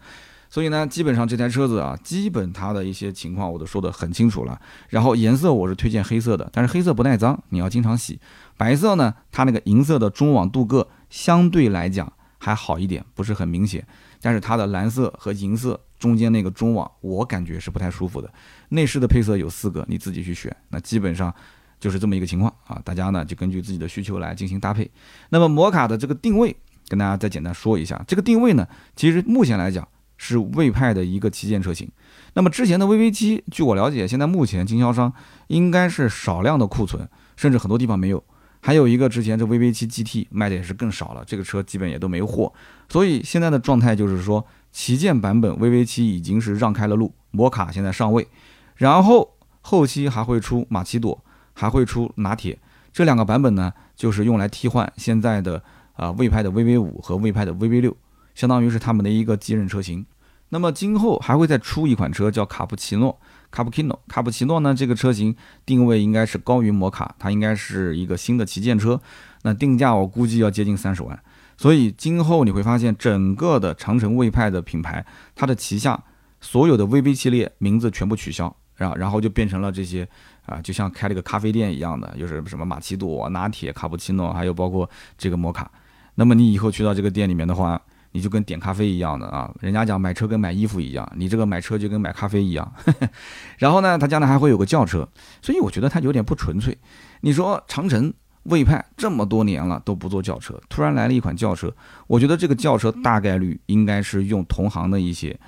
[0.49, 4.57] 所以呢，基本上这台车子啊，基本它的一些情况我都说得很清楚了。
[4.91, 8.21] 然后颜色我是推荐黑色的，但是黑色不耐脏，你要经常洗。
[8.57, 13.85] 白色呢，它那个银色的中网镀铬相对来讲还好一点，不是很明显。
[14.27, 18.29] 但是它的蓝色和银色中间那个中网，我感觉是不太舒服的。
[18.71, 20.55] 内饰的配色有四个，你自己去选。
[20.71, 21.33] 那基本上。
[21.79, 24.91] 就是这么一个情况啊，大家呢就根据自己的需求来进行搭配。
[25.29, 26.57] 那么摩卡的这个定位，
[26.89, 29.87] 跟大家再简单说一下，这个定位呢，其实目前来讲
[30.17, 31.87] 是魏派的一个旗舰车型。
[32.33, 35.12] 那么之前的 VV 七，据我了解，现在目前经销商
[35.49, 38.25] 应该是少量的库存，甚至很多地方没有。
[38.61, 42.53] 还有一个之前这 VV 七 GT 卖的也是更少了，这个车基本也都没货。
[42.88, 48.27] 所以现在的状态就是说，旗舰版本 VV 七已经是让开了路，摩卡现在上位，
[48.75, 51.23] 然后后期还会出马奇朵。
[51.59, 52.59] 还会出拿铁
[52.92, 55.62] 这两个版本呢，就是用来替换现在的
[55.95, 57.97] 啊魏派的 VV 五和魏派的 VV 六，
[58.35, 60.05] 相当于是他们的一个继任车型。
[60.51, 63.19] 那么今后还会再出一款车叫卡布奇诺，
[63.51, 69.01] 卡布奇诺，卡布奇诺呢这个车型定位应该是高于摩卡，它应该是一个新的旗舰车，
[69.43, 71.19] 那定价我估计要接近三十万。
[71.57, 75.05] 所以今后你会发现整个的长城魏派的品牌，
[75.35, 76.03] 它的旗下
[76.41, 80.09] 所有的 VV 系列名字全部取消，然然后就变成了这些。
[80.47, 85.69] 啊，就像开了个咖啡店一样的，就是什么玛奇朵、拿铁、卡布奇诺，还有包括这个摩卡。
[86.15, 87.83] 那么你以后去到这个店里面的话，
[88.16, 89.52] 你就跟点咖啡一样的啊。
[89.61, 92.72] 人家讲买车跟买衣服一样，你这个买车就跟买咖啡一样。
[93.59, 95.07] 然后呢，它将来还会有个轿车，
[95.42, 96.76] 所以我觉得它有点不纯粹。
[97.20, 98.11] 你说长城、
[98.44, 101.70] 魏派这么多年了都不做轿车，突然来了一款轿车，
[102.07, 105.38] 我觉得这个轿车大概率应该是用同行的一些。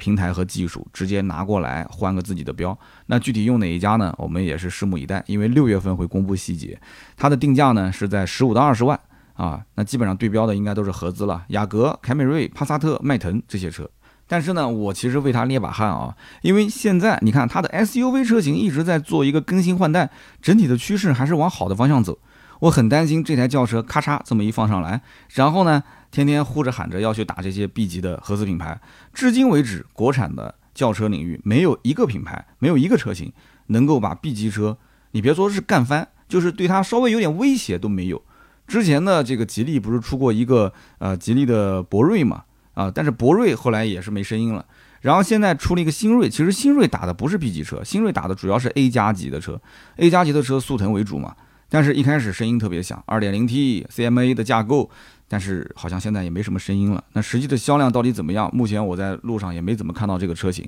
[0.00, 4.14] 平台和技术直接拿过来换个自己的标，那具体用哪一家呢？
[4.16, 6.80] 我们也是拭目以待，因为六月份会公布细节。
[7.16, 8.96] 它的定价呢是在十五到二十万
[9.38, 13.88] 啊，那基本上对标的应该都是合资了，雅阁、凯美瑞、帕萨特、迈腾这些车。
[14.26, 20.10] 但是呢，我其实为它捏把汗啊，因为现在你看它的 SUV 车型一直在做一个更新换代，
[20.42, 22.18] 整体的趋势还是往好的方向走。
[22.60, 25.82] 我很担心这台轿车咔嚓这么一放上来，然后呢？
[26.10, 28.80] 天天呼着喊着要去打这些 B 级的合资品牌，
[29.12, 33.30] 至今为止，国产的轿车领域没有一个品牌，没有一个车型
[33.66, 34.78] 能够把 B 级车，
[35.10, 38.22] 你别说是干翻，就是对它稍微有点威胁都没有。
[38.68, 44.64] 之前的这个吉利不是出过一个呃吉利的博瑞嘛，啊，但是博瑞后来也是没声音了。
[45.00, 49.60] 然后现在出了一个新锐，其实新锐打的不是 B 级车，新锐打的主要是 A 加级的车
[49.96, 51.34] ，A 加级的车速腾为主嘛。
[51.68, 54.90] 但是一开始声音特别响，2.0T CMA 的架构。
[55.30, 57.04] 但是好像现在也没什么声音了。
[57.12, 58.50] 那实际的销量到底怎么样？
[58.56, 60.66] 目前我在路上也没怎么看到这个车型。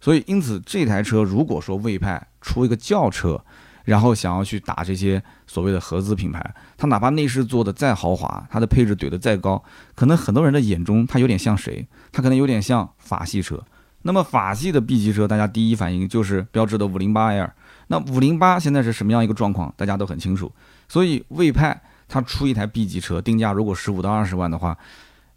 [0.00, 3.44] 所以，因此这台车如果说魏派出一个轿车，
[3.86, 11.88] 然后想要去打这些所谓的合资品牌，它哪怕内饰做的再豪华，它的配置怼的再高，可能很多人的眼中它有点像谁？
[12.12, 13.58] 它可能有点像法系车。
[14.02, 17.50] 那么法系的 B 级车，大家第一反应就是标志的 508L。
[17.86, 19.72] 那508现在是什么样一个状况？
[19.76, 20.52] 大家都很清楚。
[20.86, 21.80] 所以魏派。
[22.08, 24.78] 他出一台 B 级车，定价如果十五到二十万的话，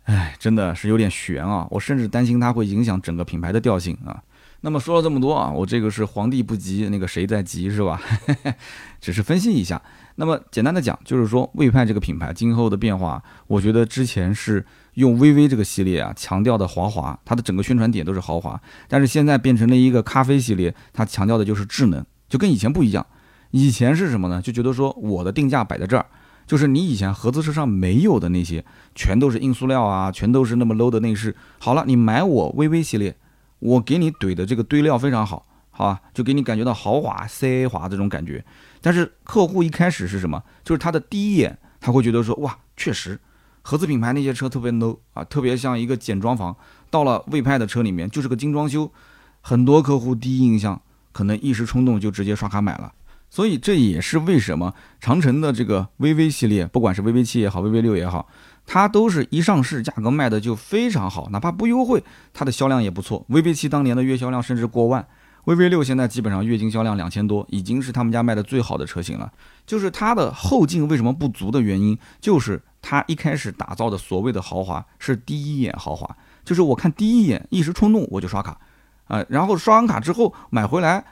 [0.03, 1.67] 哎，真的是有点悬啊！
[1.71, 4.21] 我甚至担心它会影响整个品牌的调性啊。
[4.61, 8.01] 那么说了这么多啊，我这个是皇帝不急，那个谁在急是吧？
[8.99, 9.81] 只是分析一下。
[10.15, 18.61] 那么简单的讲，就是说魏派这个品牌今后的变化，我觉得之前是用 VV 这个系列啊，强调的豪华，它的整个宣传点都是豪华。
[18.89, 23.05] 但是现在变成了一个咖啡系列，它强调的就是智能，就跟以前不一样。
[23.51, 24.41] 以前是什么呢？
[24.41, 26.05] 就觉得说我的定价摆在这儿，
[26.45, 31.33] 就是你以前合资车上没有的那些，全都是硬塑料啊，全都是那么 low 的内饰。
[31.59, 33.15] 好了，你买我 VV 系列，
[33.59, 38.43] 我给你怼的这个堆料非常好，好吧，就给你感觉到豪华、奢华这种感觉。
[38.81, 40.43] 但是客户一开始是什么？
[40.63, 43.19] 就是他的第一眼，他会觉得说，哇，确实，
[43.61, 46.55] 合资品牌那些车特别 low 啊，特别像一个简装房。
[46.89, 48.91] 到了魏派的车里面，就是个精装修。
[49.41, 52.93] 很多客户第一印象可能一时冲动就直接刷卡买了。
[53.29, 58.27] 所以这也是为什么长城的这个 VV 系列，不管是 VV 七也好，VV 六也好，
[58.71, 63.25] 它都是一上市价格卖的就非常好，哪怕不优惠，它的销量也不错。
[63.27, 65.07] VV 七当年的月销量甚至过万。
[65.45, 69.31] VV 六现在基本上月均销量两千多，已经是他们家卖的最好的车型了。
[69.65, 78.55] 就是它的后劲为什么不足的原因，就是它一开始打造的所谓的豪华是第一眼豪华，就是我看第一眼一时冲动我就刷卡，
[79.07, 81.03] 啊，然后刷完卡之后买回来，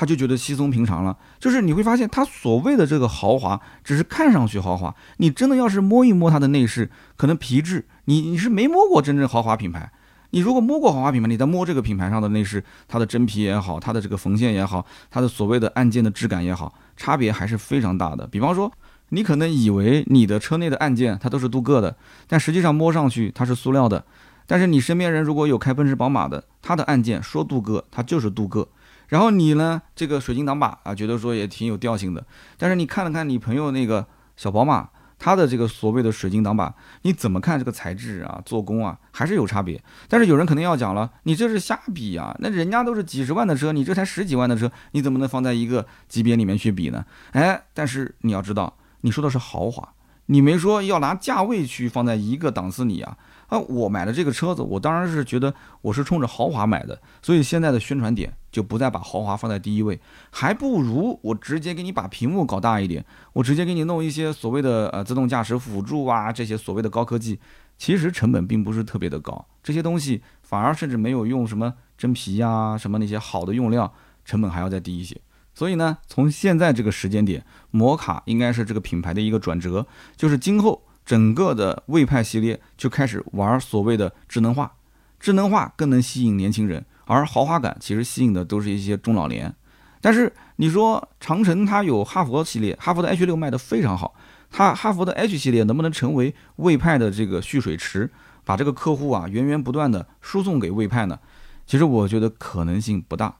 [0.00, 1.14] 他就觉得稀松平常了。
[1.38, 9.92] 就是你会发现，它所谓的这个豪华只是看上去豪华，你真的要是摸一摸它的内饰，可能皮质你你是没摸过真正豪华品牌。
[10.30, 18.26] 你如果摸过豪华品牌，你再摸这个品牌上的内饰，它的真皮也好，它的这个缝线也好，它的所谓的按键的质感也好，差别还是非常大的。
[18.26, 18.72] 比方说，
[19.10, 21.94] 你可能以为你的车内的按键它都是镀铬的，
[22.26, 24.02] 但实际上摸上去它是塑料的。
[24.46, 28.66] 但是你身边人如果有开奔驰、宝马的，它的按键说镀铬，它就是镀铬。
[29.10, 32.26] 然后你呢，这个水晶挡把啊，觉得说也挺有调性的。
[32.56, 34.88] 但是你看了看你朋友那个小宝马。
[35.22, 39.78] 它的这个所谓的水晶挡把，你怎么看这个材质啊、做工啊，还是有差别。
[40.08, 42.34] 但是有人肯定要讲了，你这是瞎比啊！
[42.38, 47.04] 那人家都是几十万的车，你这才十几万的车，你怎么能放在一个级别里面去比呢？
[47.32, 49.86] 哎，但是你要知道，你说的是豪华，
[50.24, 53.18] 你没说要拿价位去放在一个档次里啊。
[53.48, 67.38] 啊，我买的这个车子，我当然是觉得我是冲着豪华买的，所以现在的宣传点就不再把豪华放在第一位，还不如我直接给你把屏幕搞大一点，我直接给你弄一些所谓的呃自动驾驶辅助啊，这些所谓的高科技，
[67.78, 73.92] 其实成本并不是特别的高，这些东西反而甚至没有用什么真皮呀，什么那些好的用料，
[74.24, 75.20] 成本还要再低一些。
[75.54, 79.86] 所以呢，从现在这个时间点，摩卡应该是这个品牌的一个转折，
[80.16, 80.82] 就是今后。
[81.02, 84.74] 整个的魏派系列就开始玩所谓的智能化，
[85.18, 89.52] 智能化更能吸引年轻人，而豪华感其实吸引的都是一些中老年。
[90.00, 94.14] 但是你说长城它有哈佛系列，哈佛的 H 六卖的非常好，
[94.48, 98.08] 它哈佛的 H 系列能不能成为魏派的这个蓄水池，
[98.44, 101.18] 把这个客户啊源源不断的输送给魏派呢？
[101.66, 103.34] 其实我觉得可能性不大，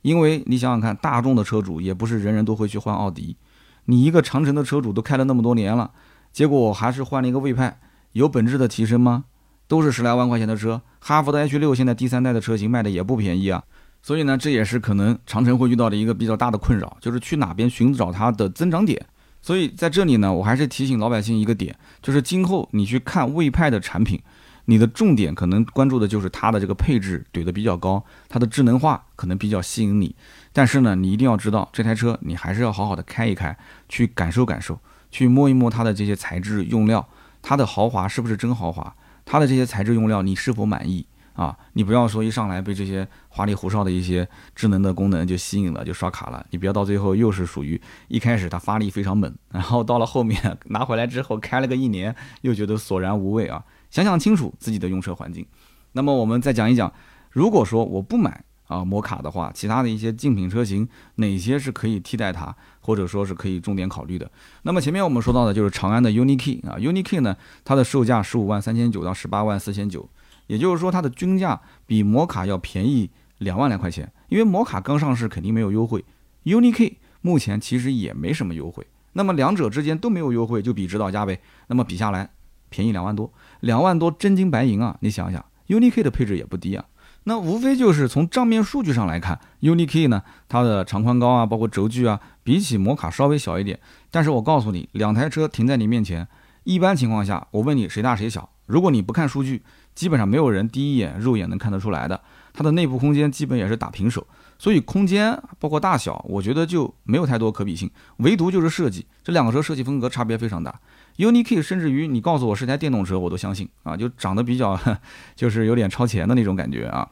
[0.00, 3.36] 因为你想想看，大众的车主也不是人人都会去换奥迪，
[3.84, 5.90] 你一个长城的车主都开了那么多年了。
[6.32, 7.78] 结果还是换了一个魏派，
[8.12, 9.24] 有本质的提升吗？
[9.70, 13.62] 都是十来万块钱的车，哈弗的 H 六现在第三代的车型卖的也不便宜啊。
[14.02, 19.00] 所以呢，这也是可能长城会遇到的一个比较大的困扰，就是去哪边寻找它的增长点。
[19.40, 24.20] 所以在这里呢，我还是提醒老百姓一个点，就是今后你去看魏派的产品，
[24.64, 30.16] 你的重点可能关注的就是它的这个配置怼得比较高，它的智能化可能比较吸引你。
[30.52, 33.56] 但是呢，你一定要知道这台车你还是要好好的开一开，
[33.88, 34.76] 去感受感受。
[35.12, 37.08] 去摸一摸它的这些材质用料，
[37.40, 38.92] 它的豪华是不是真豪华？
[39.30, 41.56] 它的这些材质用料你是否满意啊？
[41.74, 46.44] 你不要说一上来被这些花里胡哨的一些智能的功能就吸引了，就刷卡了。
[46.50, 53.64] 你不要到最后又是属于一开始它发力非常猛，然后到了后面 拿回来之后开了个一年，又觉得索然无味啊！
[53.88, 55.46] 想想清楚自己的用车环境。
[55.92, 56.92] 那么我们再讲一讲，
[57.30, 58.42] 如果说我不买。
[58.70, 64.30] 啊，摩卡的话，其他的一些竞品车型哪些是可以替代它，或者说是可以重点考虑的？
[64.62, 70.08] 那么前面我们说到的就是长安的 UNI-K 啊，UNI-K 呢，它的售价十五万三千九到十八万四千九，
[70.46, 74.12] 也就是说它的均价比摩卡要便宜两万来块钱。
[74.28, 76.04] 因为摩卡刚上市肯定没有优惠
[76.44, 78.86] ，UNI-K 目前其实也没什么优惠。
[79.14, 81.40] 那么两者之间都没有优惠，就比指导价呗。
[81.66, 82.30] 那么比下来
[82.68, 84.96] 便宜两万多，两万多真金白银啊！
[85.00, 86.84] 你想想，UNI-K 的配置也不低啊。
[87.24, 93.78] 那无非就是从账面数据上来看，UNI-K 呢，它的长宽高啊，包括轴距啊，比起摩卡稍微小一点。
[94.10, 96.26] 但是我告诉你，两台车停在你面前，
[96.64, 99.62] 一般情况下，我问你谁大谁小，如果你不看数据，
[99.94, 102.20] 基本上没有人第一眼肉眼能看得出来的。
[102.52, 104.26] 它的内部空间基本也是打平手，
[104.58, 107.88] 所以空间包括大小，我觉得就没有太多可比性。
[108.16, 110.74] 唯独就是设计，这两个车设计风格差别非常大。
[111.16, 114.78] UNI-K 甚至于你告诉我是台电动车，我都相信啊，就长得比较，
[115.36, 117.08] 就是有点超前的那种感觉啊。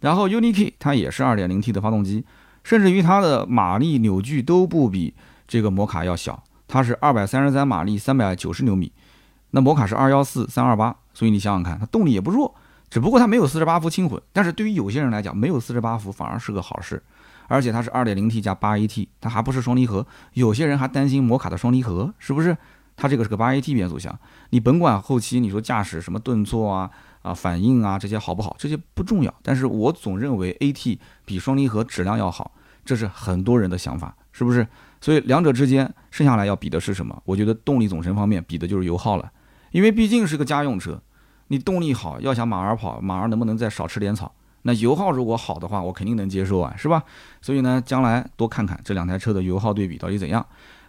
[0.00, 2.24] 然后 UNI-K 它也是 2.0T 的发动机，
[2.64, 5.14] 甚至于它的马力扭矩都不比
[5.46, 8.90] 这个摩卡要小，它是233马力390牛米，
[9.52, 12.52] 那摩卡是214 328，所以你想想看，它动力也不弱，
[12.90, 17.02] 只不过它没有48伏轻混，但是对于有些人来讲，没有48伏反而是个好事。
[17.48, 20.06] 而且它是 2.0T 加 8AT，它还不是双离合。
[20.32, 22.56] 有些人还担心摩卡的双离合是不是？
[22.96, 24.16] 它这个是个 8AT 变速箱。
[24.50, 26.90] 你甭管后期你说驾驶什么顿挫啊、
[27.22, 29.34] 啊反应啊这些好不好，这些不重要。
[29.42, 32.52] 但是我总认为 AT 比双离合质量要好，
[32.84, 34.66] 这是很多人的想法，是不是？
[35.00, 37.20] 所以两者之间剩下来要比的是什么？
[37.24, 39.32] 我觉得动力总成方面比的就是油耗了，
[39.72, 41.00] 因为毕竟是个家用车，
[41.48, 44.32] 你动力好，要想马儿跑，马儿能不能再少吃点草？
[44.62, 47.02] 那油耗如果好的话，我肯定能接受啊，是吧？
[47.40, 50.46] 所以呢，将来多看看这两台车的油耗对比到底怎样。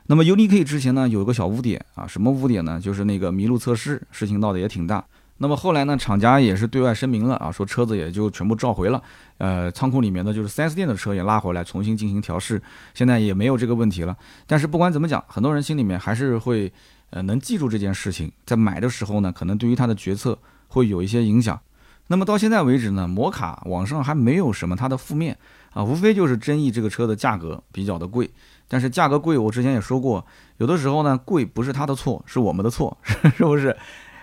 [0.07, 2.79] 那么 UNI-K 之前呢有一个小污点啊，什么污点呢？
[2.79, 5.03] 就是那个麋鹿测试事情闹得也挺大。
[5.37, 9.01] 那么后来呢，厂家也是对外声明了啊，说车子也就全部召回了，
[9.39, 12.61] 呃，仓库里面的就是 4S 店的车也拉回来重新进行调试，
[12.93, 14.15] 现在也没有这个问题了。
[14.45, 16.71] 但是不管怎么讲，很多人心里面还是会
[17.09, 20.37] 呃能记住这件事情，在买的时候呢，可能对于他的决策
[20.67, 21.59] 会有一些影响。
[22.07, 25.37] 那么到现在为止呢，摩卡网上还没有什么它的负面
[25.73, 28.29] 啊，无非就是争议这个车的价格比较的贵。
[28.67, 30.25] 但是价格贵，我之前也说过，
[30.57, 32.97] 有的时候呢，贵不是他的错，是我们的错，
[33.35, 33.75] 是不是？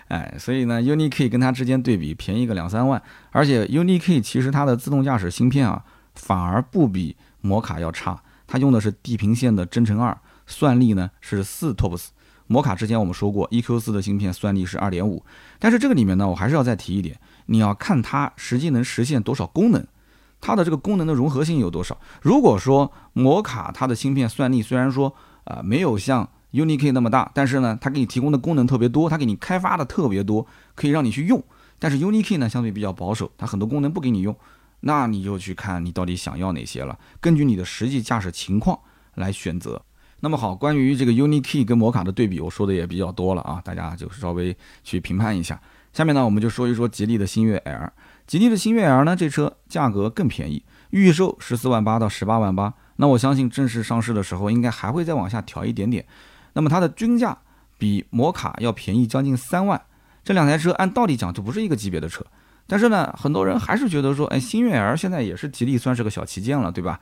[0.07, 3.01] 哎，所以呢，UNI-K 跟它之间对比，便宜个两三万。
[3.29, 5.85] 而且 UNI-K 其实它的自动驾驶芯片啊，
[6.15, 12.07] 反而不比摩卡要差，它用的是地平线的增程二，算力呢是四 TOPS。
[12.47, 15.23] 摩卡之前我们说过，EQ4 的芯片算力是二点五，
[15.57, 17.17] 但是这个里面呢，我还是要再提一点。
[17.45, 19.87] 你要看它实际能实现多少功能，
[20.41, 21.97] 它的这个功能的融合性有多少。
[22.21, 31.41] 如果说摩卡它的芯片算力虽然说啊没有像 UNI-K 那么大，但是呢它给你提供的功能特别多，它给你开发的特别多，可以让你去用。
[31.79, 34.35] 但是 UNI-K 呢相对比较保守，它很多功能不给你用，
[34.81, 38.77] 那你就去看你到底想要哪些了，根据你的实际驾驶情况
[39.15, 39.81] 来选择。
[40.19, 45.59] 那么好，关于这个 UNI-K 跟摩卡的对比，我说的也比较多了啊，大家就稍微去评判一下。
[45.93, 47.91] 下面呢，我们就说一说吉利的星越 L。
[48.31, 52.73] 吉利的星越 L 呢，这车价格更便宜，预售十四万八到十八万八。
[52.95, 56.05] 那我相信正式上市的时候，应该还会再往下调一点点。
[56.53, 57.37] 那么它的均价
[57.77, 59.81] 比摩卡要便宜将近三万。
[60.23, 62.25] 这两台车按道理讲就不是一个级别的车，
[62.67, 67.01] 但是呢，很多人还是觉得说，哎，星越 L 现在也是吉利算是个小旗舰了，对吧？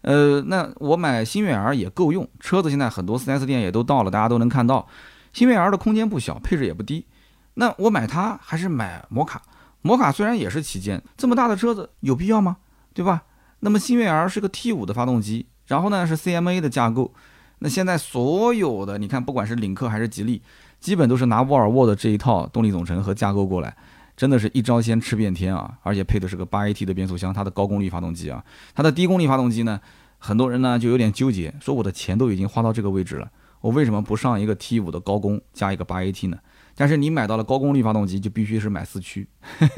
[0.00, 4.88] 呃，那我买星越 L 也够用，车子现在很多 4S 店也都到了，大家都能看到。
[5.34, 7.04] 星越 L 的空间不小，配置也不低。
[7.52, 9.42] 那我买它还是买摩卡？
[9.82, 12.58] 摩卡虽然也是旗舰，这么大的车子有必要吗？
[12.92, 13.22] 对吧？
[13.60, 17.12] 那么星越 L 是个 T5 的发动机，然后呢是 CMA 的架构。
[17.60, 20.42] 那现在所有的你看，不管是领克还是吉利，
[20.80, 23.76] 基本都是拿沃尔沃的这一套动力总成和架构过来，
[24.16, 25.78] 真的是一招鲜吃遍天啊！
[25.82, 28.42] 而且配的是个 8AT 的变速箱，它的高功率发动机啊，
[28.74, 29.78] 它的低功率发动机呢，
[30.18, 36.38] 很多人呢就有点纠结，说我的钱都已经花到这个位置了，我为什么不上一个 T5 的高功加一个 8AT 呢？
[36.80, 39.28] 但是你买到了高功率发动机，就必须是买四驱，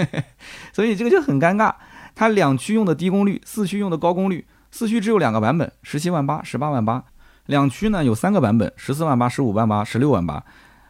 [0.73, 1.75] 所以这个就很尴尬。
[2.15, 4.47] 它两驱用的低功率，四驱用的高功率。
[4.71, 7.03] 四驱只有两个版本，十七万八、十八万八。
[7.47, 10.45] 两驱呢有三个版本，十四万八、十五万八、十六万八。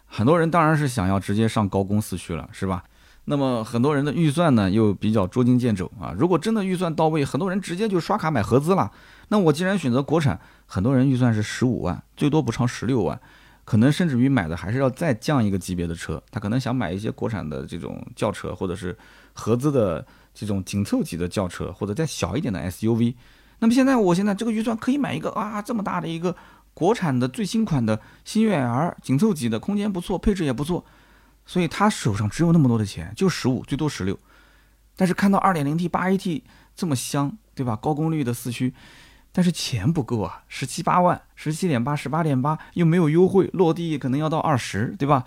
[0.05, 2.85] 很多人当然是想要直接上高功四驱了，是吧？
[3.25, 6.13] 那么很多人的预算呢又比较捉襟见肘啊。
[6.19, 8.93] 如果真的预算到位，很多人直接就刷卡买合资了。
[9.29, 13.19] 那我既然选择国产，很多人预算是十五万，最多不超十六万。
[13.65, 18.97] 可能甚至于买的还是要再降一个级别的车，他可能想买一些国产的这种轿车，或者是
[19.33, 23.15] 合资的这种紧凑级的轿车，或者再小一点的 SUV。
[23.61, 26.35] 那么现在我现在这个预算可以买一个啊这么大的一个
[26.75, 30.85] 国产的最新款的星越 L 紧凑级的，空间不错，配置也不错，
[31.47, 34.19] 所以他手上只有那么多的钱，就十五，最多十六。
[34.97, 36.43] 但是看到 2.0T 8AT
[36.75, 37.77] 这么香，对吧？
[37.77, 38.75] 高功率的四驱。
[39.33, 45.25] 但是钱不够啊，十七八万，十七点八，十八点八，又没有优惠，落地可能要到二十，对吧？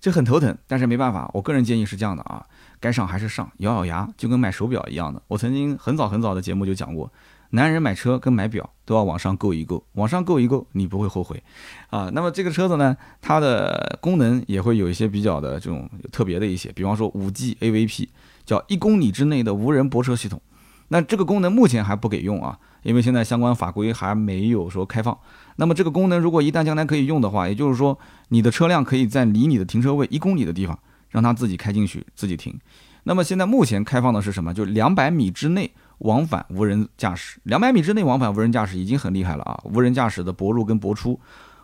[0.00, 0.56] 这很头疼。
[0.66, 2.46] 但是没办法，我个人建议是这样的啊，
[2.78, 5.20] 该上还是上，咬咬牙，就跟买手表一样的。
[5.28, 7.12] 我曾经很早很早的节目就讲过，
[7.50, 11.42] 男人买车跟买表都要往上够一够，往上够一够，你不会后悔
[11.90, 12.10] 啊。
[12.12, 18.08] 那么这个车子呢，它的功能也会有一些比较的这种特别的一些，比方说五 G AVP，
[18.44, 20.40] 叫一公里之内的无人泊车系统。
[20.88, 22.58] 那这个功能目前还不给用啊。
[22.82, 25.16] 因为现在相关法规还没有说开放，
[25.56, 30.78] 那么这个功能如果一旦将来可以用的话，也就是说你的车辆可以在离你的停车位一公里的地方
[31.10, 32.58] 让它自己开进去自己停。
[33.04, 34.54] 那么现在目前开放的是什么？
[34.54, 39.60] 就两百米之内往返无人驾驶，两百米之内往返无人驾驶已经很厉害了啊！
[39.64, 41.18] 无人驾驶的泊入跟泊出，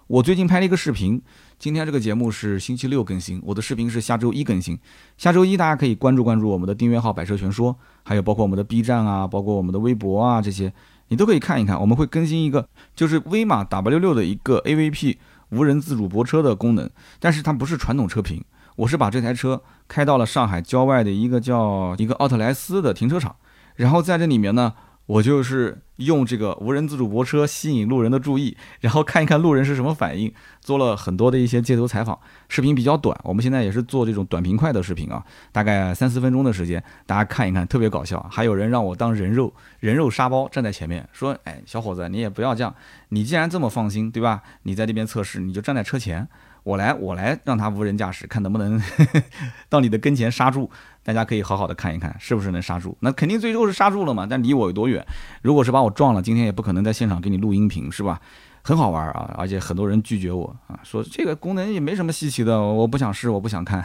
[0.09, 1.23] 我最近拍了一个视频，
[1.57, 4.77] 今天这个节目是星期六更新，我的视频是下周一更新。
[5.17, 10.73] 下周一大家可以关注关注我们的订阅号“百车全说”，还有包括我们的 B 站啊，包括我们的微博啊这些，
[11.09, 11.81] 你都可以看一看。
[11.81, 15.17] 我们会更新一个就是威马 W 六的一个 AVP
[15.51, 16.89] 无人自主泊车的功能，
[17.19, 18.45] 但是它不是传统车评。
[18.77, 23.37] 我是把这台车开到了上海郊外的一个叫一个奥特莱斯的停车场，
[23.77, 24.75] 然后在这里面呢。
[25.09, 30.31] 我就是用这个无人自主泊车吸引路人的注意，然后看一看路人是什么反应，
[30.61, 32.19] 做了很多的一些街头采访，
[32.51, 33.19] 视频比较短。
[33.25, 38.25] 我们现在也是做这种短平快的视频啊，大概三四分钟的时间，大家看一看，特别搞笑。
[38.31, 39.51] 还有人让我当人肉
[39.81, 42.75] 人肉沙包站在前面，说：“哎，小伙子，你也不要这样，
[43.09, 44.43] 你既然这么放心，对吧？
[44.65, 46.29] 你在这边测试，你就站在车前。”
[46.63, 48.81] 我来，我来让他无人驾驶，看能不能
[49.69, 50.71] 到你的跟前刹住。
[51.03, 52.95] 大家可以好好的看一看，是不是能刹住？
[53.01, 54.27] 那肯定最后是刹住了嘛。
[54.29, 55.03] 但离我有多远？
[55.41, 58.21] 如果是把我撞了，今天也不可能在现场给你录音频，是吧？
[58.63, 63.83] 很好玩啊，而且很多人拒绝我啊，说这个功能也没什么稀奇的，我不想试，我不想看。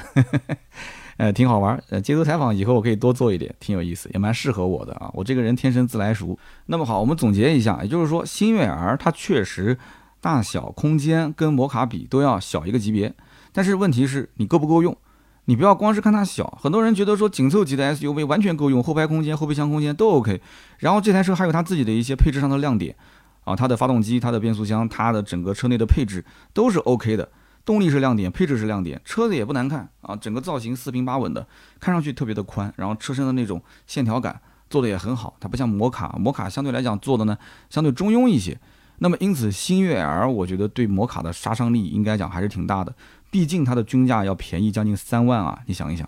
[1.15, 1.81] 呃，挺好玩。
[1.91, 5.09] 呃，街头采访以后我可以多做一点，挺有意思，也蛮适合我的啊。
[5.13, 6.37] 我这个人天生自来熟。
[6.65, 9.77] 那么好，我们总结一下，也就是说，星越 R 它确实。
[10.23, 13.13] 大小空间跟摩卡比都要小一个级别，
[13.51, 14.95] 但是问题是你够不够用？
[15.43, 20.41] 你不要光是看它小，很多人觉得说紧凑级的 SUV 完全够用，后排空间、后备箱空间都 OK。
[20.79, 22.95] 然后这台车还有它自己的一些配置上的亮点
[23.43, 27.29] 啊，它的发动机、它的变速箱、它的整个车内的配置都是 OK 的，
[27.65, 31.45] 动力是亮点，配置是亮点，车子也不难看啊，整个造型四平八稳的，
[31.81, 37.37] 看上去特别的宽，然后车身的那种线条感做的也很好，它不像摩卡，摩卡相对来讲做的呢
[37.69, 38.57] 相对中庸一些。
[38.99, 42.95] 那么，因此，星越 L 我觉得对摩卡的杀伤力应该讲还是挺大的，
[43.29, 45.59] 毕竟它的均价要便宜将近三万啊！
[45.65, 46.07] 你想一想，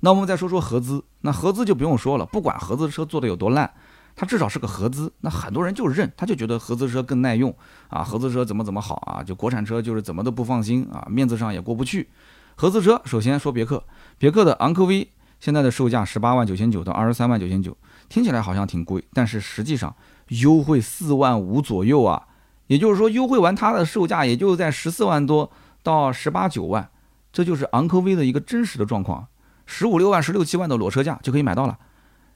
[0.00, 3.68] 那我们再说说合资，那合资就不用说了，不管合资车做的有多烂，
[4.14, 7.52] 它至少是个合资，那很多人就认，他就觉得合资车更耐用
[7.88, 12.08] 啊，合资车怎么怎么好啊，就国产车就是怎么都不放心啊，面子上也过不去。
[12.54, 13.82] 合资车首先说别克，
[14.18, 15.06] 别克的昂科威
[15.40, 17.76] 现在的售价十八万九千九到二十三万九千九，
[18.08, 19.94] 听起来好像挺贵，但是实际上
[20.28, 22.28] 优惠四万五左右啊。
[22.66, 25.52] 也就是说，优惠完它的售价也就在十四万多
[25.84, 26.90] 到十八九万，
[27.32, 29.28] 这就是昂科威的一个真实的状况，
[29.66, 31.78] 十五六万、十六七万的裸车价就可以买到了。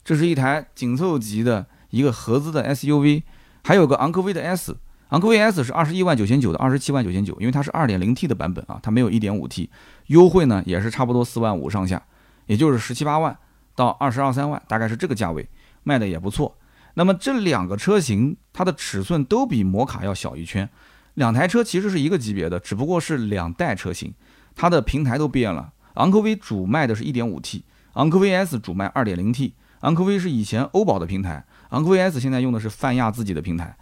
[0.04, 3.24] 这是一台紧凑级的一个合资的 SUV，
[3.64, 4.76] 还有个昂科威的 S，
[5.08, 9.68] 昂科威 S 是二十一万九千九的二十七万九千九，因为它是二点零 T 的版本啊，它没有一点五 T，
[10.06, 12.00] 优惠呢也是差不多四万五上下，
[12.46, 13.36] 也就是十七八万
[13.74, 15.48] 到二十二三万，大概是这个价位，
[15.82, 16.56] 卖的也不错。
[16.94, 20.68] 那么这两个车型，它的尺寸都比摩卡要小一圈，
[21.14, 24.12] 两台车其实是一个级别的，只不过是两代车型，
[24.54, 25.72] 它的平台都变了。
[25.94, 27.64] 昂科威主卖的是一点五 T，
[27.94, 29.54] 昂科威 S 主卖二点零 T。
[29.80, 33.76] 昂科威是以前欧宝的平台，昂科威 S 现在用的是泛亚自己的平台。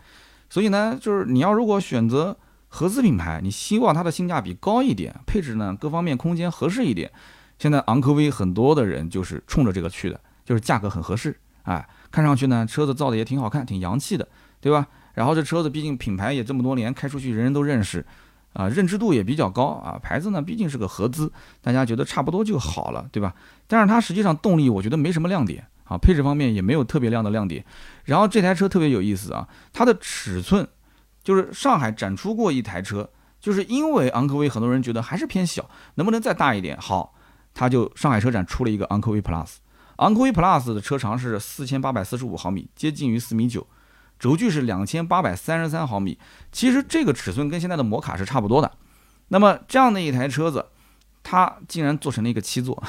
[0.48, 2.36] 所以呢，就是你要如果选择
[2.68, 7.10] 合资品牌，你希望它的性价比高一点，配置呢各方面空间合适一点，
[7.58, 11.88] 现在昂科威很多的人就是冲着这个去的，就是价格很合适，哎。
[12.10, 14.26] 看上去呢，车子造的也挺好看，挺洋气的，
[14.60, 14.86] 对吧？
[15.14, 18.06] 然后这车子毕竟品牌也这么多年，开出去人人都认识，
[18.52, 19.98] 啊，认知度也比较高啊。
[20.00, 23.34] 牌子呢毕竟是个合资，大家觉得差不多就好了，对吧？
[23.66, 27.64] 但是它实际上动力我觉得没什么亮点啊，配置方面也没有特别亮的亮点。
[28.04, 30.66] 然后这台车特别有意思啊，它的尺寸
[31.24, 36.78] 就是上海展出过一台车，就是因为昂科威很多人觉得还是偏小，能不能再大一点？
[36.80, 37.12] 好，
[37.52, 39.56] 它就上海车展出了一个昂科威 Plus。
[39.98, 43.66] 昂科威 Plus 的车长是四千八百四十五毫米，接近于四米九，
[44.18, 46.18] 轴距是两千八百三十三毫米。
[46.52, 48.70] 其实这个尺寸跟现在的摩卡是差不多的。
[49.28, 50.64] 那么这样的一台车子，
[51.22, 52.80] 它竟然做成了一个七座，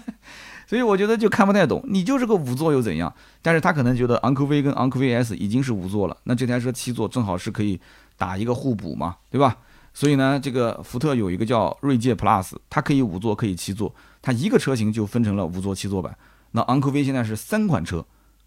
[0.66, 1.84] 所以我觉得就看不太懂。
[1.86, 3.14] 你就是个五座又怎样？
[3.42, 7.78] 但是他可能觉得昂科威跟昂科威 S 已经是五座了，那这台车七座正好是可以
[8.16, 9.58] 打一个互补嘛，对吧？
[9.92, 16.16] 所以呢，这个福特有一个叫锐界 Plus，它可以五座，可以七座，它一个车型就分成了五座、七座版。
[16.52, 18.04] 那昂科威现在是三款车，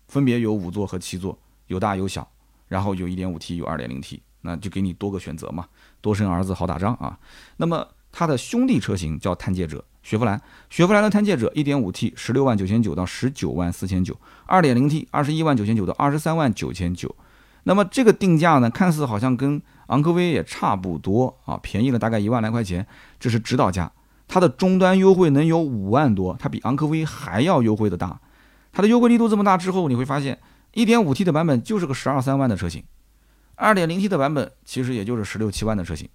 [0.07, 1.37] 分别有五座和七座，
[1.67, 2.27] 有大有小，
[2.67, 5.67] 然后有一点五 T，有二点零 T，那就给你多个选择嘛，
[6.01, 7.17] 多生儿子好打仗啊。
[7.57, 17.15] 那么它的兄弟车型叫探界者，雪佛兰，雪佛兰的探界者一点五 T，十六万九千九到十九万四千九，二点零 T，二十一万九千九到二十三万九千九。
[17.63, 22.87] 那么这个定价呢，看似好像跟昂科威也差不多啊，便宜了大概一万来块钱，
[23.19, 23.91] 这是指导价。
[24.29, 28.21] 它的终端优惠能有五万多，它比昂科威还要优惠的大。
[28.71, 30.39] 它的优惠力度这么大之后，你会发现
[30.73, 32.83] ，1.5T 的版本就是个十二三万的车型
[33.57, 36.07] ，2.0T 的版本其实也就是十六七万的车型。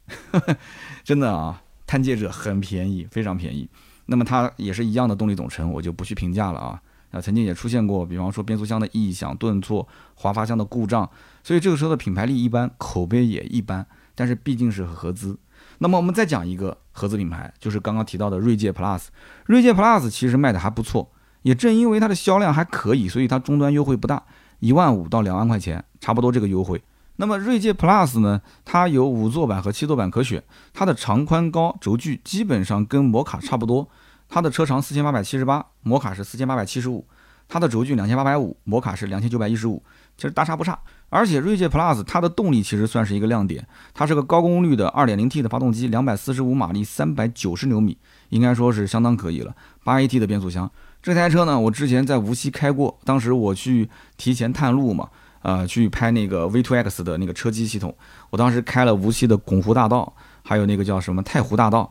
[1.03, 3.69] 真的啊，探界者很便宜，非常便宜。
[4.07, 6.81] 那么它也是一样的动力总成，我就不去评价了啊。
[7.11, 11.11] 啊，曾经也出现过，比方说变速箱的异响、顿挫、滑发箱的故障，
[11.43, 13.85] 所以这个车的品牌力一般，口碑也一般。
[14.15, 15.37] 但是毕竟是合资。
[15.79, 19.07] 那么我们再讲一个合资品牌，就是刚刚提到的锐界 Plus。
[19.47, 21.11] 锐界 Plus 其实卖的还不错，
[21.43, 24.23] 也正因为它的销量还可以，所以它终端优惠不大，
[24.61, 26.83] 一万五到两万块钱，差不多这个优惠。
[27.17, 33.89] 那么锐界 Plus 呢，它有五座版和七座版可选，它的长宽高轴距基本上跟摩卡差不多，
[34.29, 37.07] 它的车长四千八百七十八，摩卡是四千八百七十五，
[37.47, 39.81] 它的轴距两千八百五，摩卡是两千九百一十五，
[40.17, 40.79] 其实大差不差。
[41.11, 47.97] 而且锐界 Plus 它的动力其实算是一个亮点，它是个高功率的 2.0T 的发动机，两百四十五马力，390牛米，
[48.31, 49.55] 应该说是相当可以了。
[49.85, 50.69] 8AT 的变速箱，
[51.01, 55.09] 这台车呢，我之前在无锡开过，当时我去提前探路嘛，
[55.43, 57.95] 呃，去拍那个 V2X 的那个车机系统，
[58.31, 60.13] 我当时开了无锡的拱湖大道，
[60.43, 61.89] 还有那个叫什么太湖大道，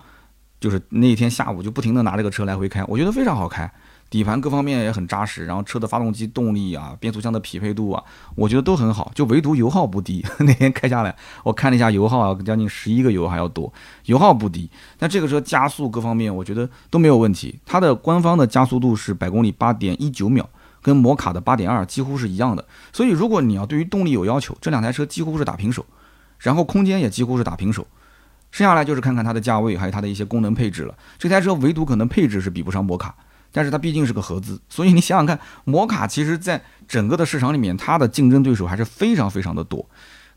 [0.59, 3.71] 就是那天下午就不停的拿这个车来回开，我觉得非常好开。
[4.14, 8.03] 底盘各方面也很扎实，然后车的发动机动力啊、变速箱的匹配度啊，
[8.36, 10.24] 我觉得都很好，就唯独油耗不低。
[10.38, 13.74] 那天开下来，我看了一下油耗啊，将近十一个油还要多，
[14.05, 14.70] 油耗不低。
[14.99, 17.59] 但这个车加速各方面，我觉得都没有问题。
[17.66, 20.47] 它的官方的加速度是百公里八点一九秒，
[20.84, 22.64] 跟摩卡的八点二几乎是一样的。
[22.91, 25.84] 所以如果你要对于动力有要求，这两台车几乎是打平手，
[26.38, 27.88] 然后空间也几乎是打平手。
[28.51, 30.93] 剩下来就是看看它的价位，还有它的一些功能配置了。
[31.18, 33.16] 这台车唯独可能配置是比不上摩卡。
[33.54, 39.88] 但是它毕竟是个合资，所以你想想看，摩卡其实在整个的市场里面，它的竞争对手还是非常非常的多。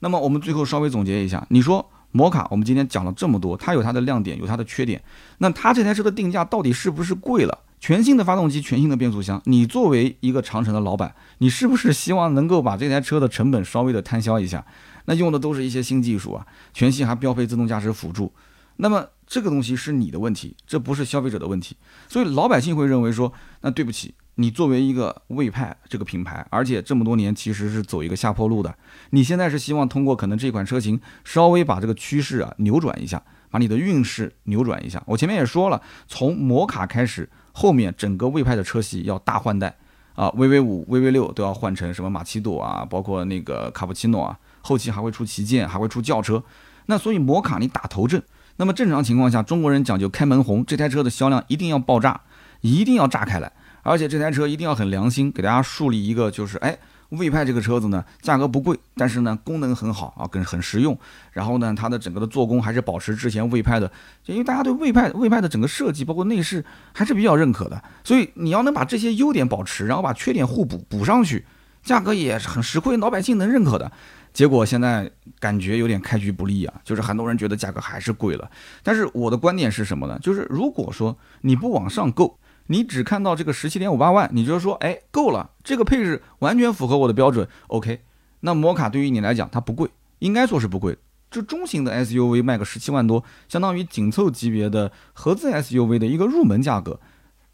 [0.01, 5.03] 那么我们最后稍微总结一下，你说摩卡，我们今天讲了这么多，它有它的亮点，有它的缺点，
[5.39, 7.59] 那它这台车的定价到底是不是贵了？
[7.81, 14.65] 全新的发动机，全新的变速箱，你作为一个长城的老板，你是不是希望能够把这台车的成本稍微的摊销一下？
[15.07, 18.31] 那用的都是一些新技术啊，全系还标配自动驾驶辅助，
[18.77, 19.07] 那么。
[19.27, 21.77] 这个东西是你的问题，这不是消费者的问题，
[22.09, 28.73] 所以老百姓会认为说，那对不起，你作为一个魏派这个品牌，而且这么多年其实是走一个下坡路的，
[29.11, 33.21] 你现在是希望通过可能这款车型稍微把这个趋势啊扭转一下，
[33.51, 35.03] 把你的运势扭转一下。
[35.07, 39.77] 我前面也说了，从摩卡开始，后面整个魏派的车系要大换代
[40.15, 46.45] 啊，VV 五、VV 六都要换成什么马奇朵啊，包括那个卡布奇诺啊，后期还会出旗舰，还会出轿车，
[46.87, 48.23] 那所以摩卡你打头阵。
[48.59, 52.21] 那么正常情况下，中国人讲究开门红，这台车的销量一定要爆炸，
[52.63, 53.53] 一定要炸开来，
[53.83, 56.79] 而且这台车一定要很良心，给大家树立一个就是，哎，
[57.11, 60.99] 魏派这个车子呢，价格不贵，但是呢，功能很好啊，跟很实用，
[61.33, 63.87] 然后呢，它的整个的做工还是保持之前魏派的，
[64.25, 71.45] 就因为大家对魏派魏派的整个设计包括内饰还是比较认可的，所以你要能把这些优点保持，然后把缺点互补补上去，
[71.83, 73.93] 价格也是很实惠，老百姓能认可的。
[74.37, 78.51] 结果现在感觉有点开局不利啊，就是很多人觉得价格还是贵了。
[78.83, 80.19] 但是我的观点是什么呢？
[80.19, 88.03] 就是如果说你不往上够，你只看到这个十七点五八万，你就说哎够了，这个配置完全符合我的标准，OK。
[88.41, 90.99] 那摩卡对于你来讲它不贵，应该说是不贵。
[91.31, 97.01] 就中型的 SUV 卖个十七万多，相当于紧凑级别的合资 SUV 的一个入门价格，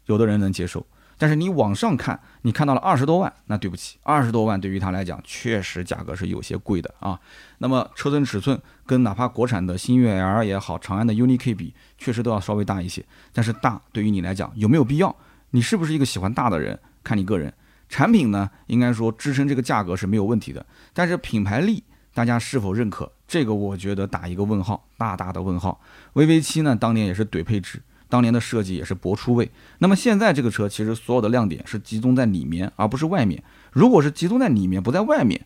[0.07, 0.85] 有的人能接受。
[1.23, 7.17] 但是你往上看，你看到了二十多万，那对不起，二十多万对于他来讲确实价格是有些贵的啊。
[7.59, 13.01] 那么车身尺寸跟哪怕国产的星越 L 也好，长安的 UNI-K 比，确实都要稍微大一些。
[13.31, 15.15] 但是大对于你来讲有没有必要？
[15.51, 16.77] 你是不是一个喜欢大的人？
[17.05, 17.53] 看你个人。
[17.87, 20.65] 产品呢，应该说支撑这个价格是没有问题的。
[20.91, 21.81] 但是品牌力，
[22.13, 23.09] 大家是否认可？
[23.25, 25.79] 这个我觉得打一个问号，大大的问号。
[26.15, 27.81] VV7 呢，当年也是怼配置。
[28.13, 29.49] 当年的设计也是博出位，
[29.79, 33.43] 那么现在这个车其实所有的亮点是集中在里面，而不是外面。
[33.71, 35.43] 如果是集中在里面，不在外面，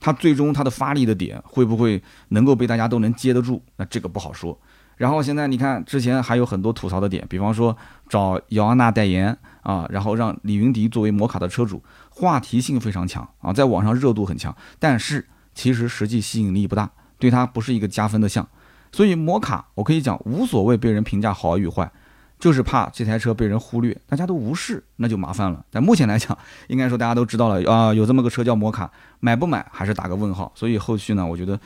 [0.00, 3.60] 它最终它的发力的点会不会能够被大家都能接得住？
[3.76, 4.58] 那这个不好说。
[4.96, 7.76] 然后现在你看，之前还有很多吐槽的点，比方说
[8.08, 18.48] 找姚安娜代言啊，然后让李云迪作为摩卡的车主，话题性非常强啊，在网上热度很强，但是其实实际吸引力不大，对它不是一个加分的项。
[18.90, 21.92] 所以摩卡我可以讲无所谓被人评价好与坏。
[22.38, 25.64] 就是怕这台车被人忽略，大家都无视，那就麻烦了。
[25.70, 26.36] 但目前来讲，
[26.68, 30.52] 应该说大家都知道了啊，有这么个车叫摩卡，买不买还是打个问号。
[30.54, 31.58] 所以后续呢，我觉得，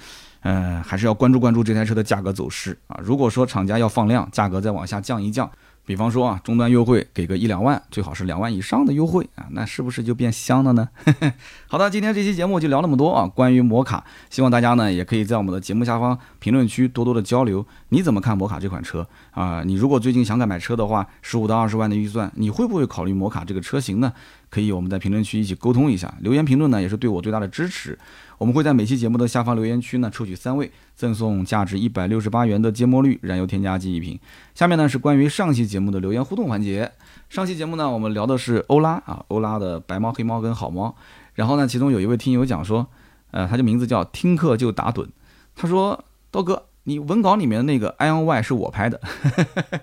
[0.43, 3.01] 嗯，还是要关注关注这台车的价格走势啊。
[3.03, 5.51] 如果说厂家要放量，价格再往下降一降。
[5.85, 10.89] 比方说啊，终端优惠给个一两万，最好是两万以上的优惠啊，那是不是就变香了呢？
[11.67, 19.63] 好的，今天这期节目就聊那么多啊，关于摩卡，希望大家呢也可以在我们的节目下方评论区多多的交流，你怎么看摩卡这款车啊？
[19.65, 24.13] 你如果最近想改买车的话，十五到二十万的预算，你会不会考虑摩卡这个车型呢？
[24.51, 27.99] 可以我们在评论区一起沟通一下，留言评论呢也是对我最大的支持。
[28.37, 34.19] 我们会在每期节目的下方留言区呢抽取三位，赠送价值一百六十八元的芥末绿燃油添加剂一瓶。
[34.55, 36.91] 下面呢是关于上期节目的留言互动环节。
[37.29, 40.95] 上期节目呢我们聊的是欧拉啊，欧拉的白猫、黑猫跟好猫。
[41.35, 42.87] 然后呢，其中有一位听友讲说，
[43.31, 45.07] 呃，他的名字叫听课就打盹。
[45.55, 49.01] 他说，刀哥，你文稿里面的那个 I N Y 是我拍的。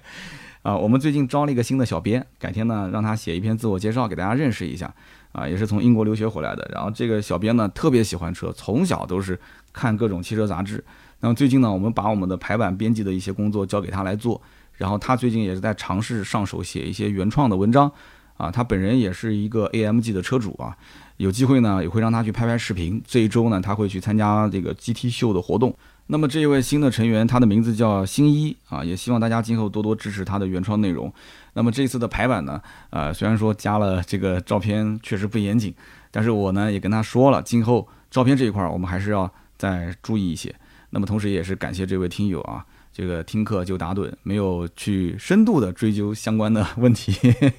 [0.62, 4.93] 啊，我们最近招了一个新的小编，改天呢让他写一篇自我介绍给大家认识一下。
[5.34, 6.68] 啊，也是从英国留学回来的。
[6.74, 9.39] 然后这个小编呢特别喜欢车，从小都是
[9.72, 10.84] 看各种汽车杂志。
[11.20, 14.41] 那么最近呢，我们把我们的排版编辑的一些工作交给他来做。
[14.74, 17.91] 然后他最近也是在尝试上手写一些原创的文章。
[18.38, 20.76] 啊，他本人也是一个 AMG 的车主啊，
[21.18, 23.01] 有机会呢也会让他去拍拍视频。
[23.05, 25.76] 这一周呢，他会去参加这个 GT 秀的活动。
[26.08, 31.14] 那么这一位新的成员，他的名字叫新一啊，也希望大家今后多多支持他的原创内容。
[31.53, 35.74] 那么这次的排版呢，呃，虽然说加了这个照片确实不严谨，
[36.10, 40.53] 但是我呢也跟他说了，今后照片这一块儿我们还是要再注意一些。
[40.91, 42.66] 那么同时也是感谢这位听友啊。
[42.98, 47.16] 这个听课就打盹，没有去深度的追究相关的问题。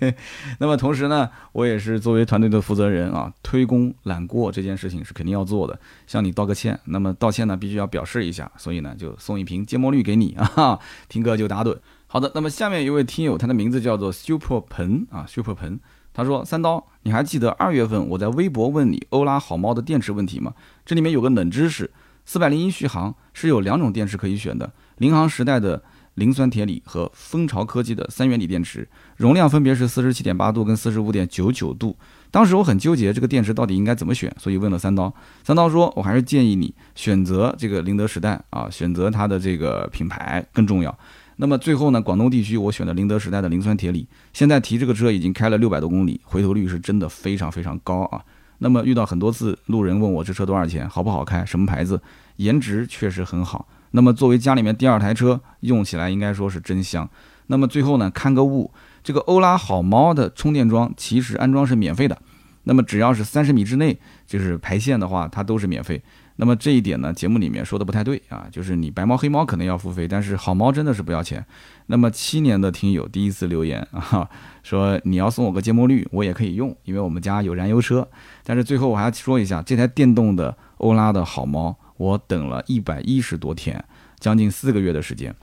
[0.58, 5.78] 那么同时呢，我也是作为团队的负责人啊，推功揽过这件事情是肯定要做的，
[6.08, 6.76] 向你道个歉。
[6.86, 10.76] 那么道歉呢，必须要表示一下，所以呢，就送一瓶芥末绿给你啊。
[11.08, 11.78] 听课就打盹。
[12.08, 15.78] 好的，那么下面一位听友，他的名字叫做 Super 盆啊，Super 盆，
[16.12, 20.54] 他说：三刀，你还记得二月份我在微博问你欧拉好猫的电池问题吗？
[20.84, 21.92] 这里面有个冷知识，
[22.24, 24.72] 四百零一续航是有两种电池可以选的。
[24.98, 25.82] 宁航时代的
[26.14, 31.96] 磷酸铁锂和蜂巢科技的三元锂电池，容量分别是四十七点八度跟四十五点九九度。
[32.30, 35.12] 当时我很纠结，这个电池到底应该怎么选，所以问了三刀。
[35.44, 40.96] 三刀说，我还是建议你选择这个宁德时代啊，选择它的这个品牌更重要。
[41.36, 48.20] 那么最后呢，广东地区我选的宁德时代的磷酸铁锂，现在提这个车已经开了六百多公里，回头率是真的非常非常高啊。
[48.58, 52.02] 那么遇到很多次路人问我这车多少钱，好不好开，什么牌子，
[52.36, 53.68] 颜值确实很好。
[53.92, 57.08] 那么作为家里面第二台车，用起来应该说是真香。
[57.46, 58.70] 那么最后呢，看个物，
[59.02, 62.18] 这个欧拉好猫的充电桩其实安装是免费的。
[62.64, 66.02] 那么只要是三十米之内，就是排线的话，它都是免费。
[66.36, 71.44] 那么这一点呢，节目里面说的不太对啊，就是你白猫黑猫可能要付费，但是好猫真的是不要钱。
[71.86, 74.28] 那么七年的听友第一次留言啊，
[74.62, 78.06] 说你要送我个芥末绿，我也可以用，因为我们家有燃油车。
[78.44, 81.74] 但是最后我还要说一下，这台电动的欧拉的好猫。
[81.98, 83.84] 我等了一百一十多天，
[84.18, 85.34] 将近四个月的时间，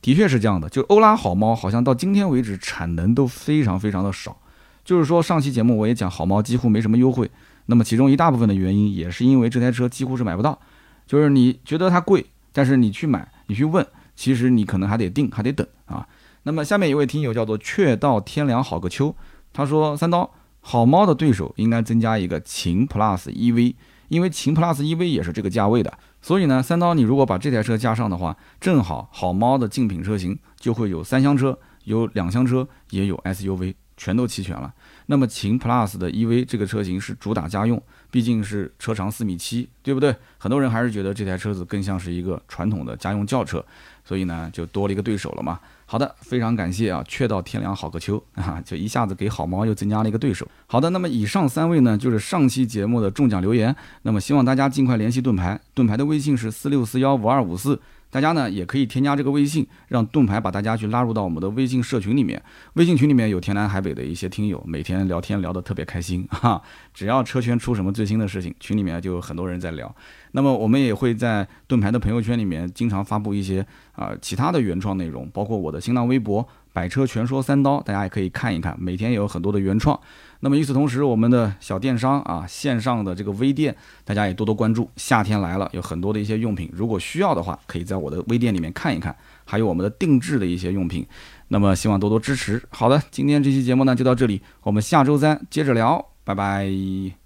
[0.00, 0.68] 的确是这样的。
[0.70, 4.38] 就欧拉好猫，好像到今天为止产能都非常非常的少。
[4.84, 7.30] 就是说上期节目我也讲好猫几乎没什么优惠，
[7.66, 10.58] 那么其中一大部分的原因也是因为这台车几乎是买不到。
[11.06, 13.84] 就是你觉得它贵，但是你去买，你去问，
[14.14, 16.06] 其实你可能还得定，还得等啊。
[16.44, 19.14] 那么下面一位听友叫做却道天凉好个秋，
[19.52, 23.74] 他说三刀好猫的对手应该增加一个秦 Plus EV。
[24.08, 34.72] 因为秦 Plus EV 也是这个价位的，所以呢，三刀你如果把这台车加上的话，正好好猫的竞品车型就会有三厢车、有两厢车，也有 SUV，全都齐全了。
[35.06, 37.80] 那么秦 Plus 的 EV 这个车型是主打家用，
[38.10, 40.14] 毕竟是车长四米七，对不对？
[40.38, 43.64] 很多人还是觉得这台车子更像是一个传统的家用轿车，
[44.04, 45.60] 所以呢，就多了一个对手了嘛。
[45.88, 47.02] 好的，非常感谢啊！
[47.06, 50.46] 却到天凉好个秋 啊，就一下子给好猫又增加了一个对手。
[50.66, 53.74] 好的，那么以上三位呢，就是上期节目的中奖留言。
[54.02, 57.80] 那么希望大家尽快联系盾牌，盾牌的微信是四六四幺五二五四。
[58.16, 62.42] 大家呢也可以添加这个微信，让盾牌把大家去拉入到我们的微信社群里面。
[62.72, 66.62] 微信群里面有天南海北的一些听友，每天聊天聊得特别开心 哈。
[66.94, 69.94] 只要车圈出什么最新的事情，群里面就有很多人在聊。
[70.32, 80.00] 那么我们也会在盾牌的朋友圈里面经常发布一些啊其他的原创内容，包括我的新浪微博“百车全说三刀”，大家也可以看一看，每天也有很多的原创。
[80.40, 83.74] 那么与此同时，我们的小电商啊，线上的这个微店，
[84.04, 84.88] 大家也多多关注。
[84.96, 91.06] 夏天来了，有很多的一些用品，如果需要的话，可以在我的微店里面看一看，还有我们的定制的一些用品。
[91.48, 92.62] 那么希望多多支持。
[92.70, 97.25] 好的，今天这期节目呢就到这里，我们下周三接着聊，拜拜。